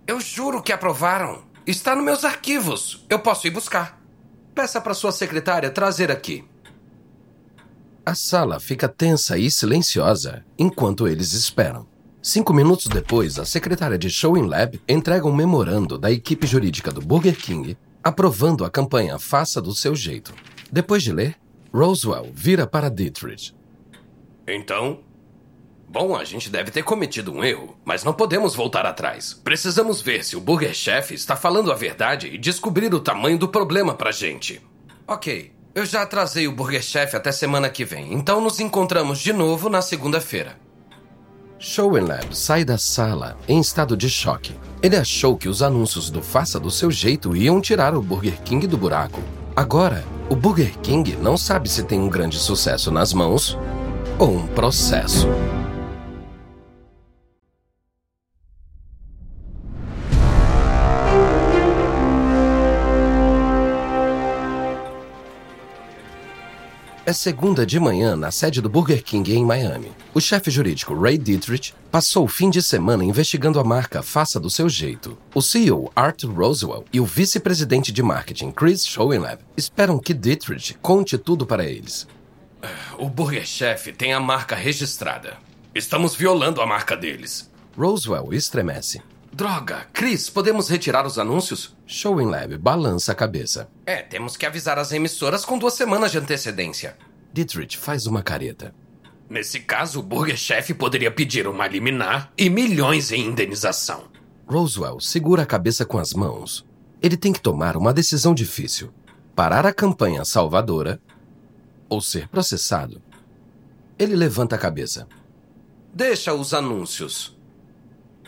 Eu 0.06 0.20
juro 0.20 0.62
que 0.62 0.72
aprovaram. 0.72 1.42
Está 1.66 1.96
nos 1.96 2.04
meus 2.04 2.22
arquivos. 2.22 3.06
Eu 3.08 3.18
posso 3.18 3.46
ir 3.46 3.50
buscar. 3.50 3.98
Peça 4.54 4.78
para 4.78 4.92
sua 4.92 5.10
secretária 5.10 5.70
trazer 5.70 6.10
aqui. 6.10 6.44
A 8.04 8.14
sala 8.14 8.60
fica 8.60 8.88
tensa 8.88 9.38
e 9.38 9.50
silenciosa 9.50 10.44
enquanto 10.58 11.08
eles 11.08 11.32
esperam. 11.32 11.86
Cinco 12.22 12.52
minutos 12.52 12.86
depois, 12.88 13.38
a 13.38 13.46
secretária 13.46 13.96
de 13.96 14.10
Showing 14.10 14.46
Lab 14.46 14.78
entrega 14.86 15.26
um 15.26 15.34
memorando 15.34 15.96
da 15.96 16.10
equipe 16.10 16.46
jurídica 16.46 16.92
do 16.92 17.00
Burger 17.00 17.36
King 17.36 17.78
aprovando 18.02 18.64
a 18.64 18.70
campanha 18.70 19.18
Faça 19.18 19.60
do 19.60 19.74
Seu 19.74 19.94
Jeito. 19.94 20.34
Depois 20.70 21.02
de 21.02 21.12
ler, 21.12 21.36
Roswell 21.72 22.30
vira 22.32 22.66
para 22.66 22.88
Dietrich. 22.88 23.54
Então, 24.46 25.00
Bom, 25.92 26.14
a 26.14 26.22
gente 26.22 26.48
deve 26.48 26.70
ter 26.70 26.84
cometido 26.84 27.32
um 27.32 27.42
erro, 27.42 27.76
mas 27.84 28.04
não 28.04 28.12
podemos 28.12 28.54
voltar 28.54 28.86
atrás. 28.86 29.34
Precisamos 29.34 30.00
ver 30.00 30.24
se 30.24 30.36
o 30.36 30.40
Burger 30.40 30.72
Chef 30.72 31.12
está 31.12 31.34
falando 31.34 31.72
a 31.72 31.74
verdade 31.74 32.28
e 32.28 32.38
descobrir 32.38 32.94
o 32.94 33.00
tamanho 33.00 33.36
do 33.36 33.48
problema 33.48 33.92
pra 33.92 34.12
gente. 34.12 34.62
Ok, 35.04 35.52
eu 35.74 35.84
já 35.84 36.02
atrasei 36.02 36.46
o 36.46 36.52
Burger 36.52 36.80
Chef 36.80 37.16
até 37.16 37.32
semana 37.32 37.68
que 37.68 37.84
vem, 37.84 38.14
então 38.14 38.40
nos 38.40 38.60
encontramos 38.60 39.18
de 39.18 39.32
novo 39.32 39.68
na 39.68 39.82
segunda-feira. 39.82 40.56
Showenlab 41.62 42.34
sai 42.34 42.64
da 42.64 42.78
sala 42.78 43.36
em 43.46 43.60
estado 43.60 43.94
de 43.94 44.08
choque. 44.08 44.56
Ele 44.82 44.96
achou 44.96 45.36
que 45.36 45.46
os 45.46 45.62
anúncios 45.62 46.08
do 46.08 46.22
Faça 46.22 46.58
do 46.58 46.70
Seu 46.70 46.90
Jeito 46.90 47.36
iam 47.36 47.60
tirar 47.60 47.94
o 47.94 48.00
Burger 48.00 48.40
King 48.40 48.66
do 48.66 48.78
buraco. 48.78 49.20
Agora, 49.54 50.02
o 50.30 50.34
Burger 50.34 50.78
King 50.78 51.18
não 51.18 51.36
sabe 51.36 51.68
se 51.68 51.82
tem 51.82 52.00
um 52.00 52.08
grande 52.08 52.38
sucesso 52.38 52.90
nas 52.90 53.12
mãos 53.12 53.58
ou 54.18 54.36
um 54.36 54.46
processo. 54.46 55.28
É 67.10 67.12
segunda 67.12 67.66
de 67.66 67.80
manhã 67.80 68.14
na 68.14 68.30
sede 68.30 68.60
do 68.60 68.68
Burger 68.68 69.02
King 69.02 69.34
em 69.34 69.44
Miami. 69.44 69.90
O 70.14 70.20
chefe 70.20 70.48
jurídico 70.48 70.94
Ray 70.94 71.18
Dietrich 71.18 71.74
passou 71.90 72.24
o 72.24 72.28
fim 72.28 72.48
de 72.48 72.62
semana 72.62 73.02
investigando 73.02 73.58
a 73.58 73.64
marca 73.64 74.00
Faça 74.00 74.38
do 74.38 74.48
Seu 74.48 74.68
Jeito. 74.68 75.18
O 75.34 75.42
CEO 75.42 75.90
Art 75.96 76.22
Roswell 76.22 76.84
e 76.92 77.00
o 77.00 77.04
vice-presidente 77.04 77.90
de 77.90 78.00
marketing 78.00 78.52
Chris 78.52 78.86
Schoenlab 78.86 79.42
esperam 79.56 79.98
que 79.98 80.14
Dietrich 80.14 80.74
conte 80.74 81.18
tudo 81.18 81.44
para 81.44 81.64
eles. 81.64 82.06
O 82.96 83.08
Burger 83.08 83.44
Chef 83.44 83.88
tem 83.88 84.12
a 84.12 84.20
marca 84.20 84.54
registrada. 84.54 85.36
Estamos 85.74 86.14
violando 86.14 86.62
a 86.62 86.66
marca 86.66 86.96
deles. 86.96 87.50
Roswell 87.76 88.32
estremece. 88.32 89.02
Droga, 89.32 89.86
Chris, 89.92 90.28
podemos 90.28 90.68
retirar 90.68 91.06
os 91.06 91.18
anúncios? 91.18 91.76
Schoenlab 91.86 92.58
balança 92.58 93.12
a 93.12 93.14
cabeça. 93.14 93.68
É, 93.86 94.02
temos 94.02 94.36
que 94.36 94.44
avisar 94.44 94.78
as 94.78 94.92
emissoras 94.92 95.44
com 95.44 95.56
duas 95.56 95.74
semanas 95.74 96.10
de 96.10 96.18
antecedência. 96.18 96.96
Dietrich 97.32 97.78
faz 97.78 98.06
uma 98.06 98.22
careta. 98.22 98.74
Nesse 99.28 99.60
caso, 99.60 100.00
o 100.00 100.02
Burger 100.02 100.36
Chef 100.36 100.74
poderia 100.74 101.10
pedir 101.10 101.46
uma 101.46 101.68
liminar 101.68 102.32
e 102.36 102.50
milhões 102.50 103.12
em 103.12 103.24
indenização. 103.26 104.08
Roswell 104.48 104.98
segura 104.98 105.44
a 105.44 105.46
cabeça 105.46 105.84
com 105.84 105.98
as 105.98 106.12
mãos. 106.12 106.66
Ele 107.00 107.16
tem 107.16 107.32
que 107.32 107.40
tomar 107.40 107.76
uma 107.76 107.94
decisão 107.94 108.34
difícil: 108.34 108.92
parar 109.36 109.64
a 109.64 109.72
campanha 109.72 110.24
salvadora 110.24 111.00
ou 111.88 112.00
ser 112.00 112.28
processado. 112.28 113.00
Ele 113.96 114.16
levanta 114.16 114.56
a 114.56 114.58
cabeça. 114.58 115.06
Deixa 115.94 116.34
os 116.34 116.52
anúncios. 116.52 117.38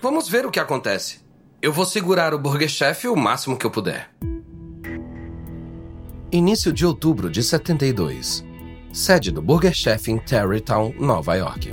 Vamos 0.02 0.28
ver 0.28 0.44
o 0.44 0.50
que 0.50 0.58
acontece. 0.58 1.20
Eu 1.62 1.72
vou 1.72 1.86
segurar 1.86 2.34
o 2.34 2.38
Burger 2.38 2.68
Chef 2.68 3.06
o 3.06 3.14
máximo 3.14 3.56
que 3.56 3.64
eu 3.64 3.70
puder. 3.70 4.10
Início 6.32 6.72
de 6.72 6.84
outubro 6.84 7.30
de 7.30 7.40
72. 7.40 8.44
Sede 8.92 9.30
do 9.30 9.40
Burger 9.40 9.72
Chef 9.72 10.08
em 10.08 10.18
Tarrytown, 10.18 10.92
Nova 10.98 11.36
York. 11.36 11.70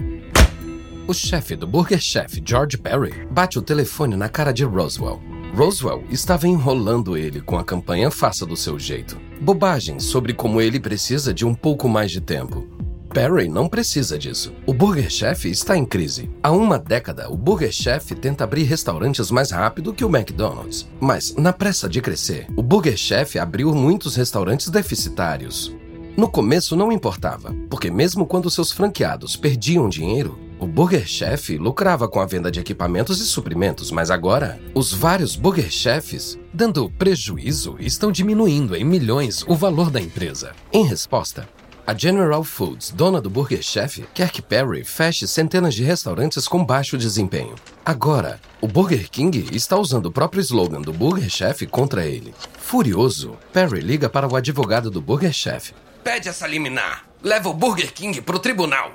O 1.08 1.14
chefe 1.14 1.56
do 1.56 1.66
Burger 1.66 2.00
Chef, 2.00 2.40
George 2.46 2.78
Perry, 2.78 3.26
bate 3.32 3.58
o 3.58 3.64
telefone 3.64 4.16
na 4.16 4.30
cara 4.30 4.52
de 4.52 4.64
Roswell. 4.64 5.20
Roswell 5.56 6.04
estava 6.12 6.48
enrolando 6.48 7.18
ele 7.18 7.42
com 7.42 7.58
a 7.58 7.64
campanha 7.64 8.12
Faça 8.12 8.46
do 8.46 8.56
seu 8.56 8.78
jeito. 8.78 9.20
Bobagens 9.42 10.04
sobre 10.04 10.36
como 10.36 10.62
ele 10.62 10.80
precisa 10.80 11.34
de 11.34 11.48
um 11.48 11.56
pouco 11.56 11.90
mais 11.90 12.12
de 12.12 12.22
tempo. 12.22 12.79
Perry 13.10 13.50
não 13.50 13.68
precisa 13.68 14.18
disso. 14.18 14.54
O 14.66 14.74
Burger 14.74 15.10
Chef 15.10 15.50
está 15.50 15.76
em 15.76 15.86
crise. 15.86 16.30
Há 16.44 16.52
uma 16.52 16.78
década, 16.78 17.30
o 17.30 17.36
Burger 17.36 17.72
Chef 17.72 18.14
tenta 18.16 18.44
abrir 18.44 18.64
restaurantes 18.64 19.32
mais 19.32 19.52
rápido 19.52 19.94
que 19.94 20.06
o 20.06 20.16
McDonald's. 20.16 20.88
Mas, 21.00 21.36
na 21.36 21.52
pressa 21.52 21.90
de 21.90 22.02
crescer, 22.02 22.48
o 22.56 22.62
Burger 22.62 22.96
Chef 22.96 23.38
abriu 23.40 23.74
muitos 23.74 24.16
restaurantes 24.16 24.70
deficitários. 24.70 25.76
No 26.16 26.30
começo 26.30 26.76
não 26.76 26.92
importava, 26.92 27.56
porque 27.70 27.90
mesmo 27.90 28.26
quando 28.26 28.52
seus 28.52 28.72
franqueados 28.72 29.36
perdiam 29.36 29.90
dinheiro, 29.90 30.38
o 30.60 30.68
Burger 30.68 31.08
Chef 31.08 31.58
lucrava 31.58 32.08
com 32.10 32.20
a 32.20 32.26
venda 32.26 32.52
de 32.52 32.60
equipamentos 32.60 33.22
e 33.22 33.26
suprimentos, 33.26 33.90
mas 33.92 34.12
agora, 34.12 34.60
os 34.76 34.94
vários 34.94 35.36
Burger 35.38 35.72
Chefs, 35.72 36.38
dando 36.54 36.90
prejuízo, 36.92 37.78
estão 37.80 38.12
diminuindo 38.12 38.76
em 38.76 38.84
milhões 38.84 39.46
o 39.48 39.56
valor 39.56 39.90
da 39.90 40.02
empresa. 40.02 40.52
Em 40.74 40.84
resposta, 40.84 41.48
a 41.90 41.98
General 41.98 42.44
Foods, 42.44 42.92
dona 42.92 43.20
do 43.20 43.32
Burger 43.32 43.64
Chef, 43.64 44.04
quer 44.14 44.30
que 44.30 44.44
Perry 44.44 44.84
feche 44.84 45.28
centenas 45.28 45.74
de 45.74 45.84
restaurantes 45.84 46.48
com 46.48 46.64
baixo 46.64 47.00
desempenho. 47.00 47.56
Agora, 47.84 48.40
o 48.62 48.68
Burger 48.68 49.10
King 49.10 49.50
está 49.52 49.76
usando 49.76 50.06
o 50.06 50.12
próprio 50.12 50.40
slogan 50.40 50.82
do 50.82 50.94
Burger 50.94 51.28
Chef 51.32 51.66
contra 51.66 52.06
ele. 52.06 52.32
Furioso, 52.60 53.40
Perry 53.52 53.80
liga 53.80 54.08
para 54.08 54.28
o 54.28 54.36
advogado 54.36 54.92
do 54.92 55.02
Burger 55.02 55.34
Chef. 55.34 55.72
Pede 56.04 56.30
essa 56.30 56.46
liminar. 56.46 57.06
Leva 57.24 57.50
o 57.50 57.56
Burger 57.56 57.92
King 57.92 58.22
pro 58.22 58.38
tribunal. 58.38 58.92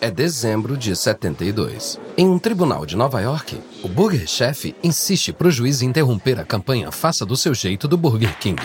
É 0.00 0.10
dezembro 0.10 0.76
de 0.76 0.96
72. 0.96 2.00
Em 2.16 2.26
um 2.26 2.40
tribunal 2.40 2.84
de 2.84 2.96
Nova 2.96 3.20
York, 3.20 3.62
o 3.80 3.88
Burger 3.88 4.26
Chef 4.26 4.74
insiste 4.82 5.32
para 5.32 5.46
o 5.46 5.52
juiz 5.52 5.82
interromper 5.82 6.40
a 6.40 6.44
campanha 6.44 6.90
Faça 6.90 7.24
do 7.24 7.36
seu 7.36 7.54
jeito 7.54 7.86
do 7.86 7.96
Burger 7.96 8.36
King. 8.40 8.60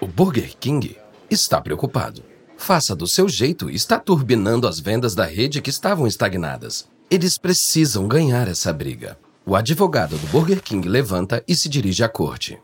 O 0.00 0.06
Burger 0.06 0.56
King 0.58 0.96
está 1.30 1.60
preocupado. 1.60 2.24
Faça 2.56 2.96
do 2.96 3.06
seu 3.06 3.28
jeito 3.28 3.68
está 3.68 3.98
turbinando 3.98 4.66
as 4.66 4.80
vendas 4.80 5.14
da 5.14 5.26
rede 5.26 5.60
que 5.60 5.68
estavam 5.68 6.06
estagnadas. 6.06 6.88
Eles 7.10 7.36
precisam 7.36 8.08
ganhar 8.08 8.48
essa 8.48 8.72
briga. 8.72 9.18
O 9.44 9.54
advogado 9.54 10.16
do 10.16 10.26
Burger 10.28 10.62
King 10.62 10.88
levanta 10.88 11.44
e 11.46 11.54
se 11.54 11.68
dirige 11.68 12.02
à 12.02 12.08
corte. 12.08 12.58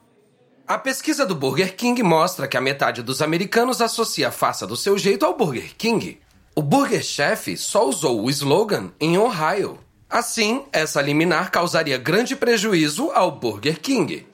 A 0.66 0.78
pesquisa 0.78 1.26
do 1.26 1.34
Burger 1.34 1.76
King 1.76 2.02
mostra 2.02 2.48
que 2.48 2.56
a 2.56 2.60
metade 2.60 3.02
dos 3.02 3.20
americanos 3.20 3.82
associa 3.82 4.30
Faça 4.30 4.66
do 4.66 4.76
seu 4.76 4.96
jeito 4.96 5.26
ao 5.26 5.36
Burger 5.36 5.74
King. 5.76 6.18
O 6.54 6.62
Burger 6.62 7.02
Chef 7.02 7.54
só 7.58 7.86
usou 7.86 8.24
o 8.24 8.30
slogan 8.30 8.92
em 8.98 9.18
Ohio. 9.18 9.78
Assim, 10.08 10.64
essa 10.72 11.02
liminar 11.02 11.50
causaria 11.50 11.98
grande 11.98 12.34
prejuízo 12.34 13.10
ao 13.10 13.30
Burger 13.30 13.78
King. 13.78 14.26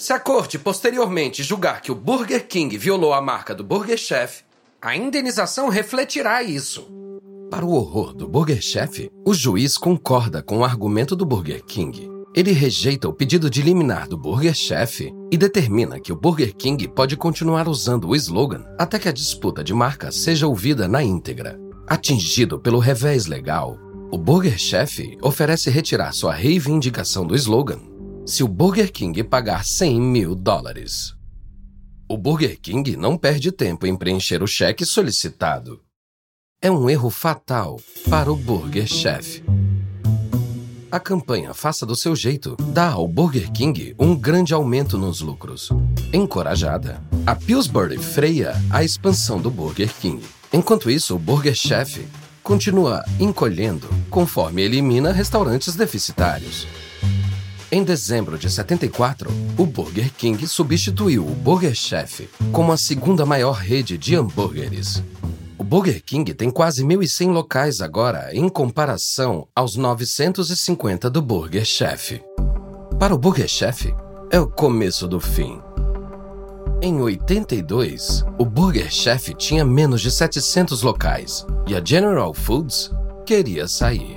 Se 0.00 0.14
a 0.14 0.18
corte 0.18 0.58
posteriormente 0.58 1.42
julgar 1.42 1.82
que 1.82 1.92
o 1.92 1.94
Burger 1.94 2.48
King 2.48 2.74
violou 2.78 3.12
a 3.12 3.20
marca 3.20 3.54
do 3.54 3.62
Burger 3.62 3.98
Chef, 3.98 4.40
a 4.80 4.96
indenização 4.96 5.68
refletirá 5.68 6.42
isso. 6.42 6.88
Para 7.50 7.66
o 7.66 7.74
horror 7.74 8.14
do 8.14 8.26
Burger 8.26 8.62
Chef, 8.62 9.10
o 9.26 9.34
juiz 9.34 9.76
concorda 9.76 10.42
com 10.42 10.60
o 10.60 10.64
argumento 10.64 11.14
do 11.14 11.26
Burger 11.26 11.62
King. 11.62 12.08
Ele 12.34 12.50
rejeita 12.50 13.10
o 13.10 13.12
pedido 13.12 13.50
de 13.50 13.60
liminar 13.60 14.08
do 14.08 14.16
Burger 14.16 14.54
Chef 14.54 15.12
e 15.30 15.36
determina 15.36 16.00
que 16.00 16.14
o 16.14 16.16
Burger 16.16 16.56
King 16.56 16.88
pode 16.88 17.14
continuar 17.14 17.68
usando 17.68 18.08
o 18.08 18.16
slogan 18.16 18.64
até 18.78 18.98
que 18.98 19.08
a 19.08 19.12
disputa 19.12 19.62
de 19.62 19.74
marca 19.74 20.10
seja 20.10 20.46
ouvida 20.46 20.88
na 20.88 21.02
íntegra. 21.02 21.60
Atingido 21.86 22.58
pelo 22.58 22.78
revés 22.78 23.26
legal, 23.26 23.78
o 24.10 24.16
Burger 24.16 24.58
Chef 24.58 25.18
oferece 25.20 25.68
retirar 25.68 26.14
sua 26.14 26.32
reivindicação 26.32 27.26
do 27.26 27.36
slogan 27.36 27.89
se 28.26 28.42
o 28.42 28.48
Burger 28.48 28.92
King 28.92 29.22
pagar 29.24 29.64
100 29.64 30.00
mil 30.00 30.34
dólares. 30.34 31.14
O 32.08 32.16
Burger 32.16 32.58
King 32.60 32.96
não 32.96 33.16
perde 33.16 33.52
tempo 33.52 33.86
em 33.86 33.96
preencher 33.96 34.42
o 34.42 34.46
cheque 34.46 34.84
solicitado. 34.84 35.80
É 36.60 36.70
um 36.70 36.90
erro 36.90 37.10
fatal 37.10 37.80
para 38.08 38.30
o 38.30 38.36
Burger 38.36 38.86
Chef. 38.86 39.42
A 40.90 40.98
campanha 40.98 41.54
Faça 41.54 41.86
do 41.86 41.94
seu 41.94 42.16
jeito 42.16 42.56
dá 42.72 42.90
ao 42.90 43.06
Burger 43.06 43.50
King 43.52 43.94
um 43.98 44.14
grande 44.14 44.52
aumento 44.52 44.98
nos 44.98 45.20
lucros. 45.20 45.70
Encorajada, 46.12 47.00
a 47.24 47.34
Pillsbury 47.34 47.98
freia 47.98 48.54
a 48.70 48.82
expansão 48.82 49.40
do 49.40 49.50
Burger 49.50 49.92
King. 50.00 50.22
Enquanto 50.52 50.90
isso, 50.90 51.14
o 51.14 51.18
Burger 51.18 51.54
Chef 51.54 52.04
continua 52.42 53.04
encolhendo 53.20 53.88
conforme 54.10 54.62
elimina 54.62 55.12
restaurantes 55.12 55.76
deficitários. 55.76 56.66
Em 57.72 57.84
dezembro 57.84 58.36
de 58.36 58.50
74, 58.50 59.30
o 59.56 59.64
Burger 59.64 60.12
King 60.14 60.44
substituiu 60.48 61.24
o 61.24 61.30
Burger 61.36 61.72
Chef 61.72 62.28
como 62.50 62.72
a 62.72 62.76
segunda 62.76 63.24
maior 63.24 63.52
rede 63.52 63.96
de 63.96 64.16
hambúrgueres. 64.16 65.00
O 65.56 65.62
Burger 65.62 66.02
King 66.02 66.34
tem 66.34 66.50
quase 66.50 66.84
1.100 66.84 67.30
locais 67.30 67.80
agora, 67.80 68.34
em 68.34 68.48
comparação 68.48 69.46
aos 69.54 69.76
950 69.76 71.08
do 71.08 71.22
Burger 71.22 71.64
Chef. 71.64 72.20
Para 72.98 73.14
o 73.14 73.18
Burger 73.18 73.46
Chef, 73.46 73.94
é 74.32 74.40
o 74.40 74.48
começo 74.48 75.06
do 75.06 75.20
fim. 75.20 75.60
Em 76.82 77.00
82, 77.00 78.24
o 78.36 78.44
Burger 78.44 78.90
Chef 78.90 79.32
tinha 79.34 79.64
menos 79.64 80.00
de 80.00 80.10
700 80.10 80.82
locais 80.82 81.46
e 81.68 81.76
a 81.76 81.84
General 81.84 82.34
Foods 82.34 82.90
queria 83.24 83.68
sair. 83.68 84.16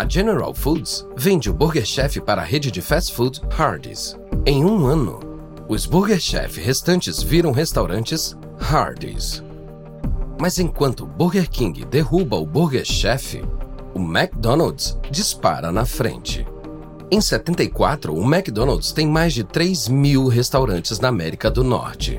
A 0.00 0.08
General 0.08 0.54
Foods 0.54 1.06
vende 1.14 1.50
o 1.50 1.52
Burger 1.52 1.84
Chef 1.84 2.22
para 2.22 2.40
a 2.40 2.44
rede 2.44 2.70
de 2.70 2.80
fast 2.80 3.12
food 3.12 3.38
Hardee's. 3.54 4.18
Em 4.46 4.64
um 4.64 4.86
ano, 4.86 5.20
os 5.68 5.84
Burger 5.84 6.18
Chef 6.18 6.56
restantes 6.56 7.22
viram 7.22 7.52
restaurantes 7.52 8.34
Hardee's. 8.58 9.44
Mas 10.40 10.58
enquanto 10.58 11.04
o 11.04 11.06
Burger 11.06 11.50
King 11.50 11.84
derruba 11.84 12.36
o 12.36 12.46
Burger 12.46 12.82
Chef, 12.82 13.42
o 13.92 13.98
McDonald's 13.98 14.98
dispara 15.10 15.70
na 15.70 15.84
frente. 15.84 16.46
Em 17.10 17.20
74, 17.20 18.14
o 18.14 18.22
McDonald's 18.24 18.92
tem 18.92 19.06
mais 19.06 19.34
de 19.34 19.44
3 19.44 19.88
mil 19.88 20.28
restaurantes 20.28 20.98
na 20.98 21.08
América 21.08 21.50
do 21.50 21.62
Norte. 21.62 22.18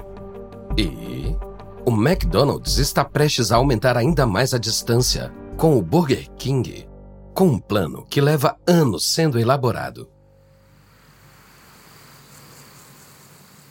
E 0.78 1.36
o 1.84 1.90
McDonald's 1.90 2.78
está 2.78 3.04
prestes 3.04 3.52
a 3.52 3.56
aumentar 3.56 3.98
ainda 3.98 4.28
mais 4.28 4.54
a 4.54 4.60
distância 4.60 5.34
com 5.58 5.76
o 5.76 5.82
Burger 5.82 6.30
King, 6.38 6.91
com 7.34 7.48
um 7.48 7.60
plano 7.60 8.06
que 8.10 8.22
leva 8.22 8.58
anos 8.68 9.06
sendo 9.06 9.40
elaborado. 9.40 10.08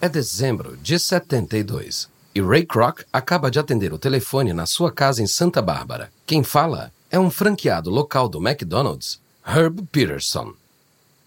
É 0.01 0.09
dezembro 0.09 0.77
de 0.79 0.99
72 0.99 2.09
e 2.35 2.41
Ray 2.41 2.65
Kroc 2.65 3.03
acaba 3.13 3.51
de 3.51 3.59
atender 3.59 3.93
o 3.93 3.99
telefone 3.99 4.53
na 4.53 4.65
sua 4.65 4.91
casa 4.91 5.23
em 5.23 5.27
Santa 5.27 5.61
Bárbara. 5.61 6.11
Quem 6.25 6.43
fala 6.43 6.93
é 7.11 7.19
um 7.19 7.31
franqueado 7.31 7.91
local 7.91 8.29
do 8.29 8.39
McDonald's, 8.39 9.21
Herb 9.47 9.83
Peterson. 9.93 10.55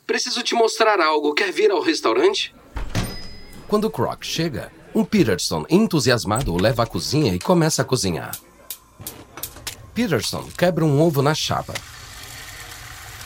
Preciso 0.07 0.41
te 0.41 0.55
mostrar 0.55 0.99
algo. 0.99 1.33
Quer 1.33 1.51
vir 1.51 1.71
ao 1.71 1.81
restaurante? 1.81 2.53
Quando 3.67 3.91
Kroc 3.91 4.23
chega, 4.23 4.71
um 4.95 5.03
Peterson 5.03 5.65
entusiasmado 5.69 6.53
o 6.53 6.59
leva 6.59 6.83
à 6.83 6.85
cozinha 6.85 7.33
e 7.33 7.39
começa 7.39 7.81
a 7.81 7.85
cozinhar. 7.85 8.35
Peterson 9.93 10.47
quebra 10.57 10.83
um 10.83 10.99
ovo 11.01 11.21
na 11.21 11.35
chapa. 11.35 11.73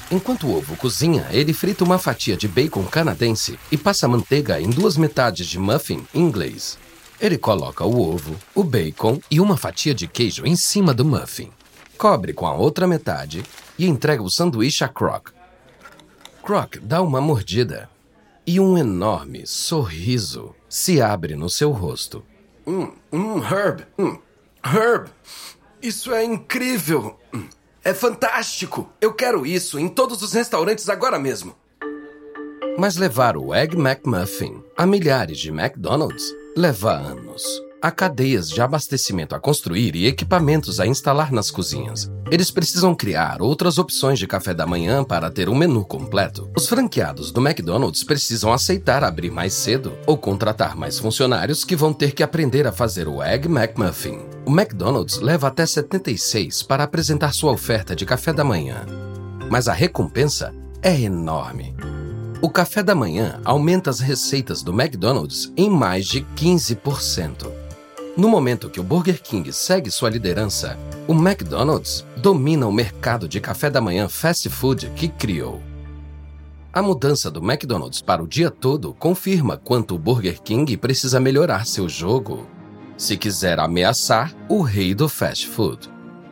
Enquanto 0.10 0.48
o 0.48 0.56
ovo 0.56 0.76
cozinha, 0.78 1.28
ele 1.32 1.54
frita 1.54 1.84
uma 1.84 1.98
fatia 1.98 2.38
de 2.38 2.48
bacon 2.48 2.84
canadense 2.86 3.60
e 3.72 3.78
passa 3.78 4.08
manteiga 4.08 4.60
em 4.62 4.70
duas 4.70 4.98
metades 4.98 5.48
de 5.48 5.60
muffin 5.60 6.06
inglês. 6.14 6.78
Ele 7.20 7.38
coloca 7.38 7.84
o 7.84 8.00
ovo, 8.00 8.36
o 8.56 8.64
bacon 8.64 9.20
e 9.30 9.40
uma 9.40 9.58
fatia 9.58 9.94
de 9.94 10.08
queijo 10.08 10.46
em 10.46 10.56
cima 10.56 10.94
do 10.94 11.04
muffin 11.04 11.52
cobre 11.98 12.32
com 12.32 12.46
a 12.46 12.54
outra 12.54 12.88
metade 12.88 13.44
e 13.78 13.88
entrega 13.88 14.22
o 14.22 14.30
sanduíche 14.30 14.84
a 14.84 14.88
Croc. 14.88 15.32
Croc 16.44 16.78
dá 16.82 17.02
uma 17.02 17.20
mordida 17.20 17.90
e 18.46 18.60
um 18.60 18.78
enorme 18.78 19.46
sorriso 19.46 20.56
se 20.70 21.02
abre 21.02 21.36
no 21.36 21.50
seu 21.50 21.72
rosto. 21.72 22.24
Hum, 22.66 22.94
hum, 23.12 23.42
Herb, 23.44 23.86
hum, 23.98 24.18
Herb, 24.64 25.10
isso 25.82 26.14
é 26.14 26.24
incrível. 26.24 27.20
É 27.88 27.94
fantástico. 27.94 28.92
Eu 29.00 29.14
quero 29.14 29.46
isso 29.46 29.80
em 29.80 29.88
todos 29.88 30.22
os 30.22 30.34
restaurantes 30.34 30.90
agora 30.90 31.18
mesmo. 31.18 31.56
Mas 32.78 32.98
levar 32.98 33.38
o 33.38 33.56
Egg 33.56 33.78
McMuffin 33.78 34.62
a 34.76 34.86
milhares 34.86 35.40
de 35.40 35.52
McDonald's 35.52 36.36
leva 36.54 36.92
anos. 36.92 37.42
Há 37.80 37.92
cadeias 37.92 38.50
de 38.50 38.60
abastecimento 38.60 39.36
a 39.36 39.40
construir 39.40 39.96
e 39.96 40.08
equipamentos 40.08 40.80
a 40.80 40.88
instalar 40.88 41.32
nas 41.32 41.52
cozinhas. 41.52 42.12
Eles 42.32 42.50
precisam 42.50 42.96
criar 42.96 43.40
outras 43.40 43.78
opções 43.78 44.18
de 44.18 44.26
café 44.26 44.52
da 44.52 44.66
manhã 44.66 45.04
para 45.04 45.30
ter 45.30 45.48
um 45.48 45.54
menu 45.54 45.86
completo. 45.86 46.50
Os 46.58 46.68
franqueados 46.68 47.32
do 47.32 47.40
McDonald's 47.40 48.04
precisam 48.04 48.52
aceitar 48.52 49.04
abrir 49.04 49.30
mais 49.30 49.54
cedo 49.54 49.94
ou 50.08 50.18
contratar 50.18 50.76
mais 50.76 50.98
funcionários 50.98 51.64
que 51.64 51.76
vão 51.76 51.94
ter 51.94 52.14
que 52.14 52.24
aprender 52.24 52.66
a 52.66 52.72
fazer 52.72 53.08
o 53.08 53.22
Egg 53.22 53.48
McMuffin. 53.48 54.22
O 54.44 54.50
McDonald's 54.50 55.20
leva 55.20 55.48
até 55.48 55.64
76 55.64 56.64
para 56.64 56.84
apresentar 56.84 57.32
sua 57.32 57.52
oferta 57.52 57.96
de 57.96 58.08
café 58.08 58.34
da 58.34 58.44
manhã. 58.44 58.88
Mas 59.52 59.68
a 59.68 59.74
recompensa 59.74 60.52
é 60.82 61.00
enorme. 61.00 61.76
O 62.42 62.50
café 62.50 62.82
da 62.82 62.96
manhã 62.96 63.40
aumenta 63.46 63.92
as 63.92 64.00
receitas 64.00 64.64
do 64.64 64.72
McDonald's 64.74 65.54
em 65.56 65.70
mais 65.70 66.08
de 66.08 66.22
15%. 66.36 67.67
No 68.18 68.28
momento 68.28 68.68
que 68.68 68.80
o 68.80 68.84
Burger 68.84 69.22
King 69.22 69.54
segue 69.54 69.92
sua 69.92 70.10
liderança, 70.10 70.76
o 71.08 71.14
McDonald's 71.14 72.04
domina 72.18 72.66
o 72.66 72.72
mercado 72.72 73.30
de 73.30 73.40
café 73.40 73.70
da 73.70 73.80
manhã 73.80 74.10
fast 74.10 74.50
food 74.50 74.90
que 74.96 75.08
criou. 75.08 75.62
A 76.74 76.82
mudança 76.82 77.30
do 77.30 77.40
McDonald's 77.40 78.02
para 78.02 78.24
o 78.24 78.28
dia 78.28 78.50
todo 78.50 78.92
confirma 78.96 79.56
quanto 79.56 79.94
o 79.94 80.00
Burger 80.00 80.42
King 80.42 80.76
precisa 80.78 81.20
melhorar 81.20 81.68
seu 81.68 81.88
jogo 81.88 82.48
se 82.98 83.16
quiser 83.16 83.60
ameaçar 83.60 84.34
o 84.50 84.64
rei 84.64 84.96
do 84.96 85.08
fast 85.08 85.48
food. 85.48 85.88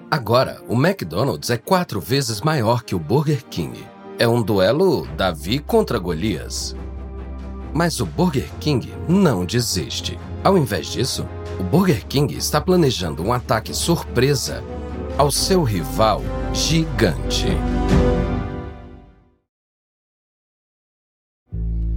Agora, 0.09 0.63
o 0.67 0.73
McDonald's 0.73 1.51
é 1.51 1.57
quatro 1.57 2.01
vezes 2.01 2.41
maior 2.41 2.81
que 2.81 2.95
o 2.95 2.99
Burger 2.99 3.45
King. 3.45 3.85
É 4.17 4.27
um 4.27 4.41
duelo 4.41 5.05
Davi 5.15 5.59
contra 5.59 5.99
Golias. 5.99 6.75
Mas 7.75 7.99
o 7.99 8.05
Burger 8.05 8.49
King 8.61 8.93
não 9.05 9.43
desiste. 9.45 10.17
Ao 10.41 10.57
invés 10.57 10.87
disso, 10.87 11.27
o 11.59 11.63
Burger 11.63 12.05
King 12.07 12.33
está 12.33 12.61
planejando 12.61 13.21
um 13.21 13.33
ataque 13.33 13.73
surpresa 13.73 14.63
ao 15.17 15.29
seu 15.29 15.61
rival 15.61 16.21
gigante. 16.53 17.47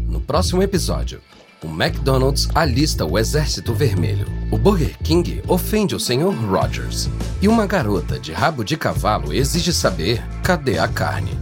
No 0.08 0.20
próximo 0.20 0.64
episódio, 0.64 1.20
o 1.62 1.68
McDonald's 1.68 2.48
alista 2.56 3.04
o 3.04 3.16
Exército 3.16 3.72
Vermelho. 3.72 4.26
O 4.50 4.58
Burger 4.58 4.98
King 4.98 5.44
ofende 5.46 5.94
o 5.94 6.00
Sr. 6.00 6.34
Rogers. 6.50 7.08
E 7.40 7.46
uma 7.46 7.68
garota 7.68 8.18
de 8.18 8.32
rabo 8.32 8.64
de 8.64 8.76
cavalo 8.76 9.32
exige 9.32 9.72
saber 9.72 10.24
cadê 10.42 10.76
a 10.76 10.88
carne. 10.88 11.38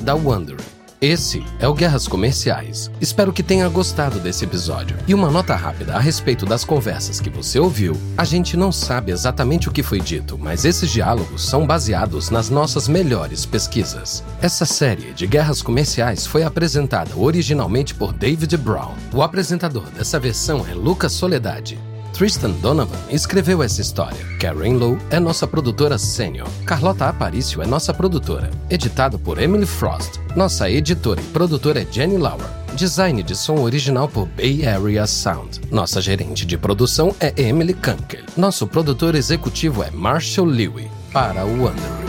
Da 0.00 0.14
Wondering. 0.14 0.77
Esse 1.00 1.44
é 1.60 1.68
o 1.68 1.74
Guerras 1.74 2.08
Comerciais. 2.08 2.90
Espero 3.00 3.32
que 3.32 3.40
tenha 3.40 3.68
gostado 3.68 4.18
desse 4.18 4.44
episódio. 4.44 4.96
E 5.06 5.14
uma 5.14 5.30
nota 5.30 5.54
rápida 5.54 5.94
a 5.94 6.00
respeito 6.00 6.44
das 6.44 6.64
conversas 6.64 7.20
que 7.20 7.30
você 7.30 7.60
ouviu. 7.60 7.96
A 8.16 8.24
gente 8.24 8.56
não 8.56 8.72
sabe 8.72 9.12
exatamente 9.12 9.68
o 9.68 9.72
que 9.72 9.80
foi 9.80 10.00
dito, 10.00 10.36
mas 10.36 10.64
esses 10.64 10.90
diálogos 10.90 11.46
são 11.46 11.64
baseados 11.64 12.30
nas 12.30 12.50
nossas 12.50 12.88
melhores 12.88 13.46
pesquisas. 13.46 14.24
Essa 14.42 14.64
série 14.64 15.12
de 15.12 15.24
Guerras 15.28 15.62
Comerciais 15.62 16.26
foi 16.26 16.42
apresentada 16.42 17.16
originalmente 17.16 17.94
por 17.94 18.12
David 18.12 18.56
Brown. 18.56 18.94
O 19.14 19.22
apresentador 19.22 19.84
dessa 19.90 20.18
versão 20.18 20.66
é 20.68 20.74
Lucas 20.74 21.12
Soledade. 21.12 21.78
Tristan 22.18 22.50
Donovan 22.50 22.98
escreveu 23.12 23.62
essa 23.62 23.80
história. 23.80 24.18
Karen 24.40 24.72
Lowe 24.72 24.98
é 25.08 25.20
nossa 25.20 25.46
produtora 25.46 25.96
sênior. 25.96 26.48
Carlota 26.66 27.08
Aparício 27.08 27.62
é 27.62 27.66
nossa 27.66 27.94
produtora. 27.94 28.50
Editado 28.68 29.20
por 29.20 29.40
Emily 29.40 29.64
Frost. 29.64 30.18
Nossa 30.34 30.68
editora 30.68 31.20
e 31.20 31.24
produtora 31.26 31.80
é 31.80 31.86
Jenny 31.88 32.18
Lauer. 32.18 32.44
Design 32.74 33.22
de 33.22 33.36
som 33.36 33.60
original 33.60 34.08
por 34.08 34.26
Bay 34.26 34.66
Area 34.66 35.06
Sound. 35.06 35.60
Nossa 35.70 36.00
gerente 36.00 36.44
de 36.44 36.58
produção 36.58 37.14
é 37.20 37.32
Emily 37.40 37.72
Kunkel. 37.72 38.24
Nosso 38.36 38.66
produtor 38.66 39.14
executivo 39.14 39.84
é 39.84 39.90
Marshall 39.92 40.48
Lewy. 40.48 40.90
Para 41.12 41.46
o 41.46 41.50
Wonder. 41.50 42.07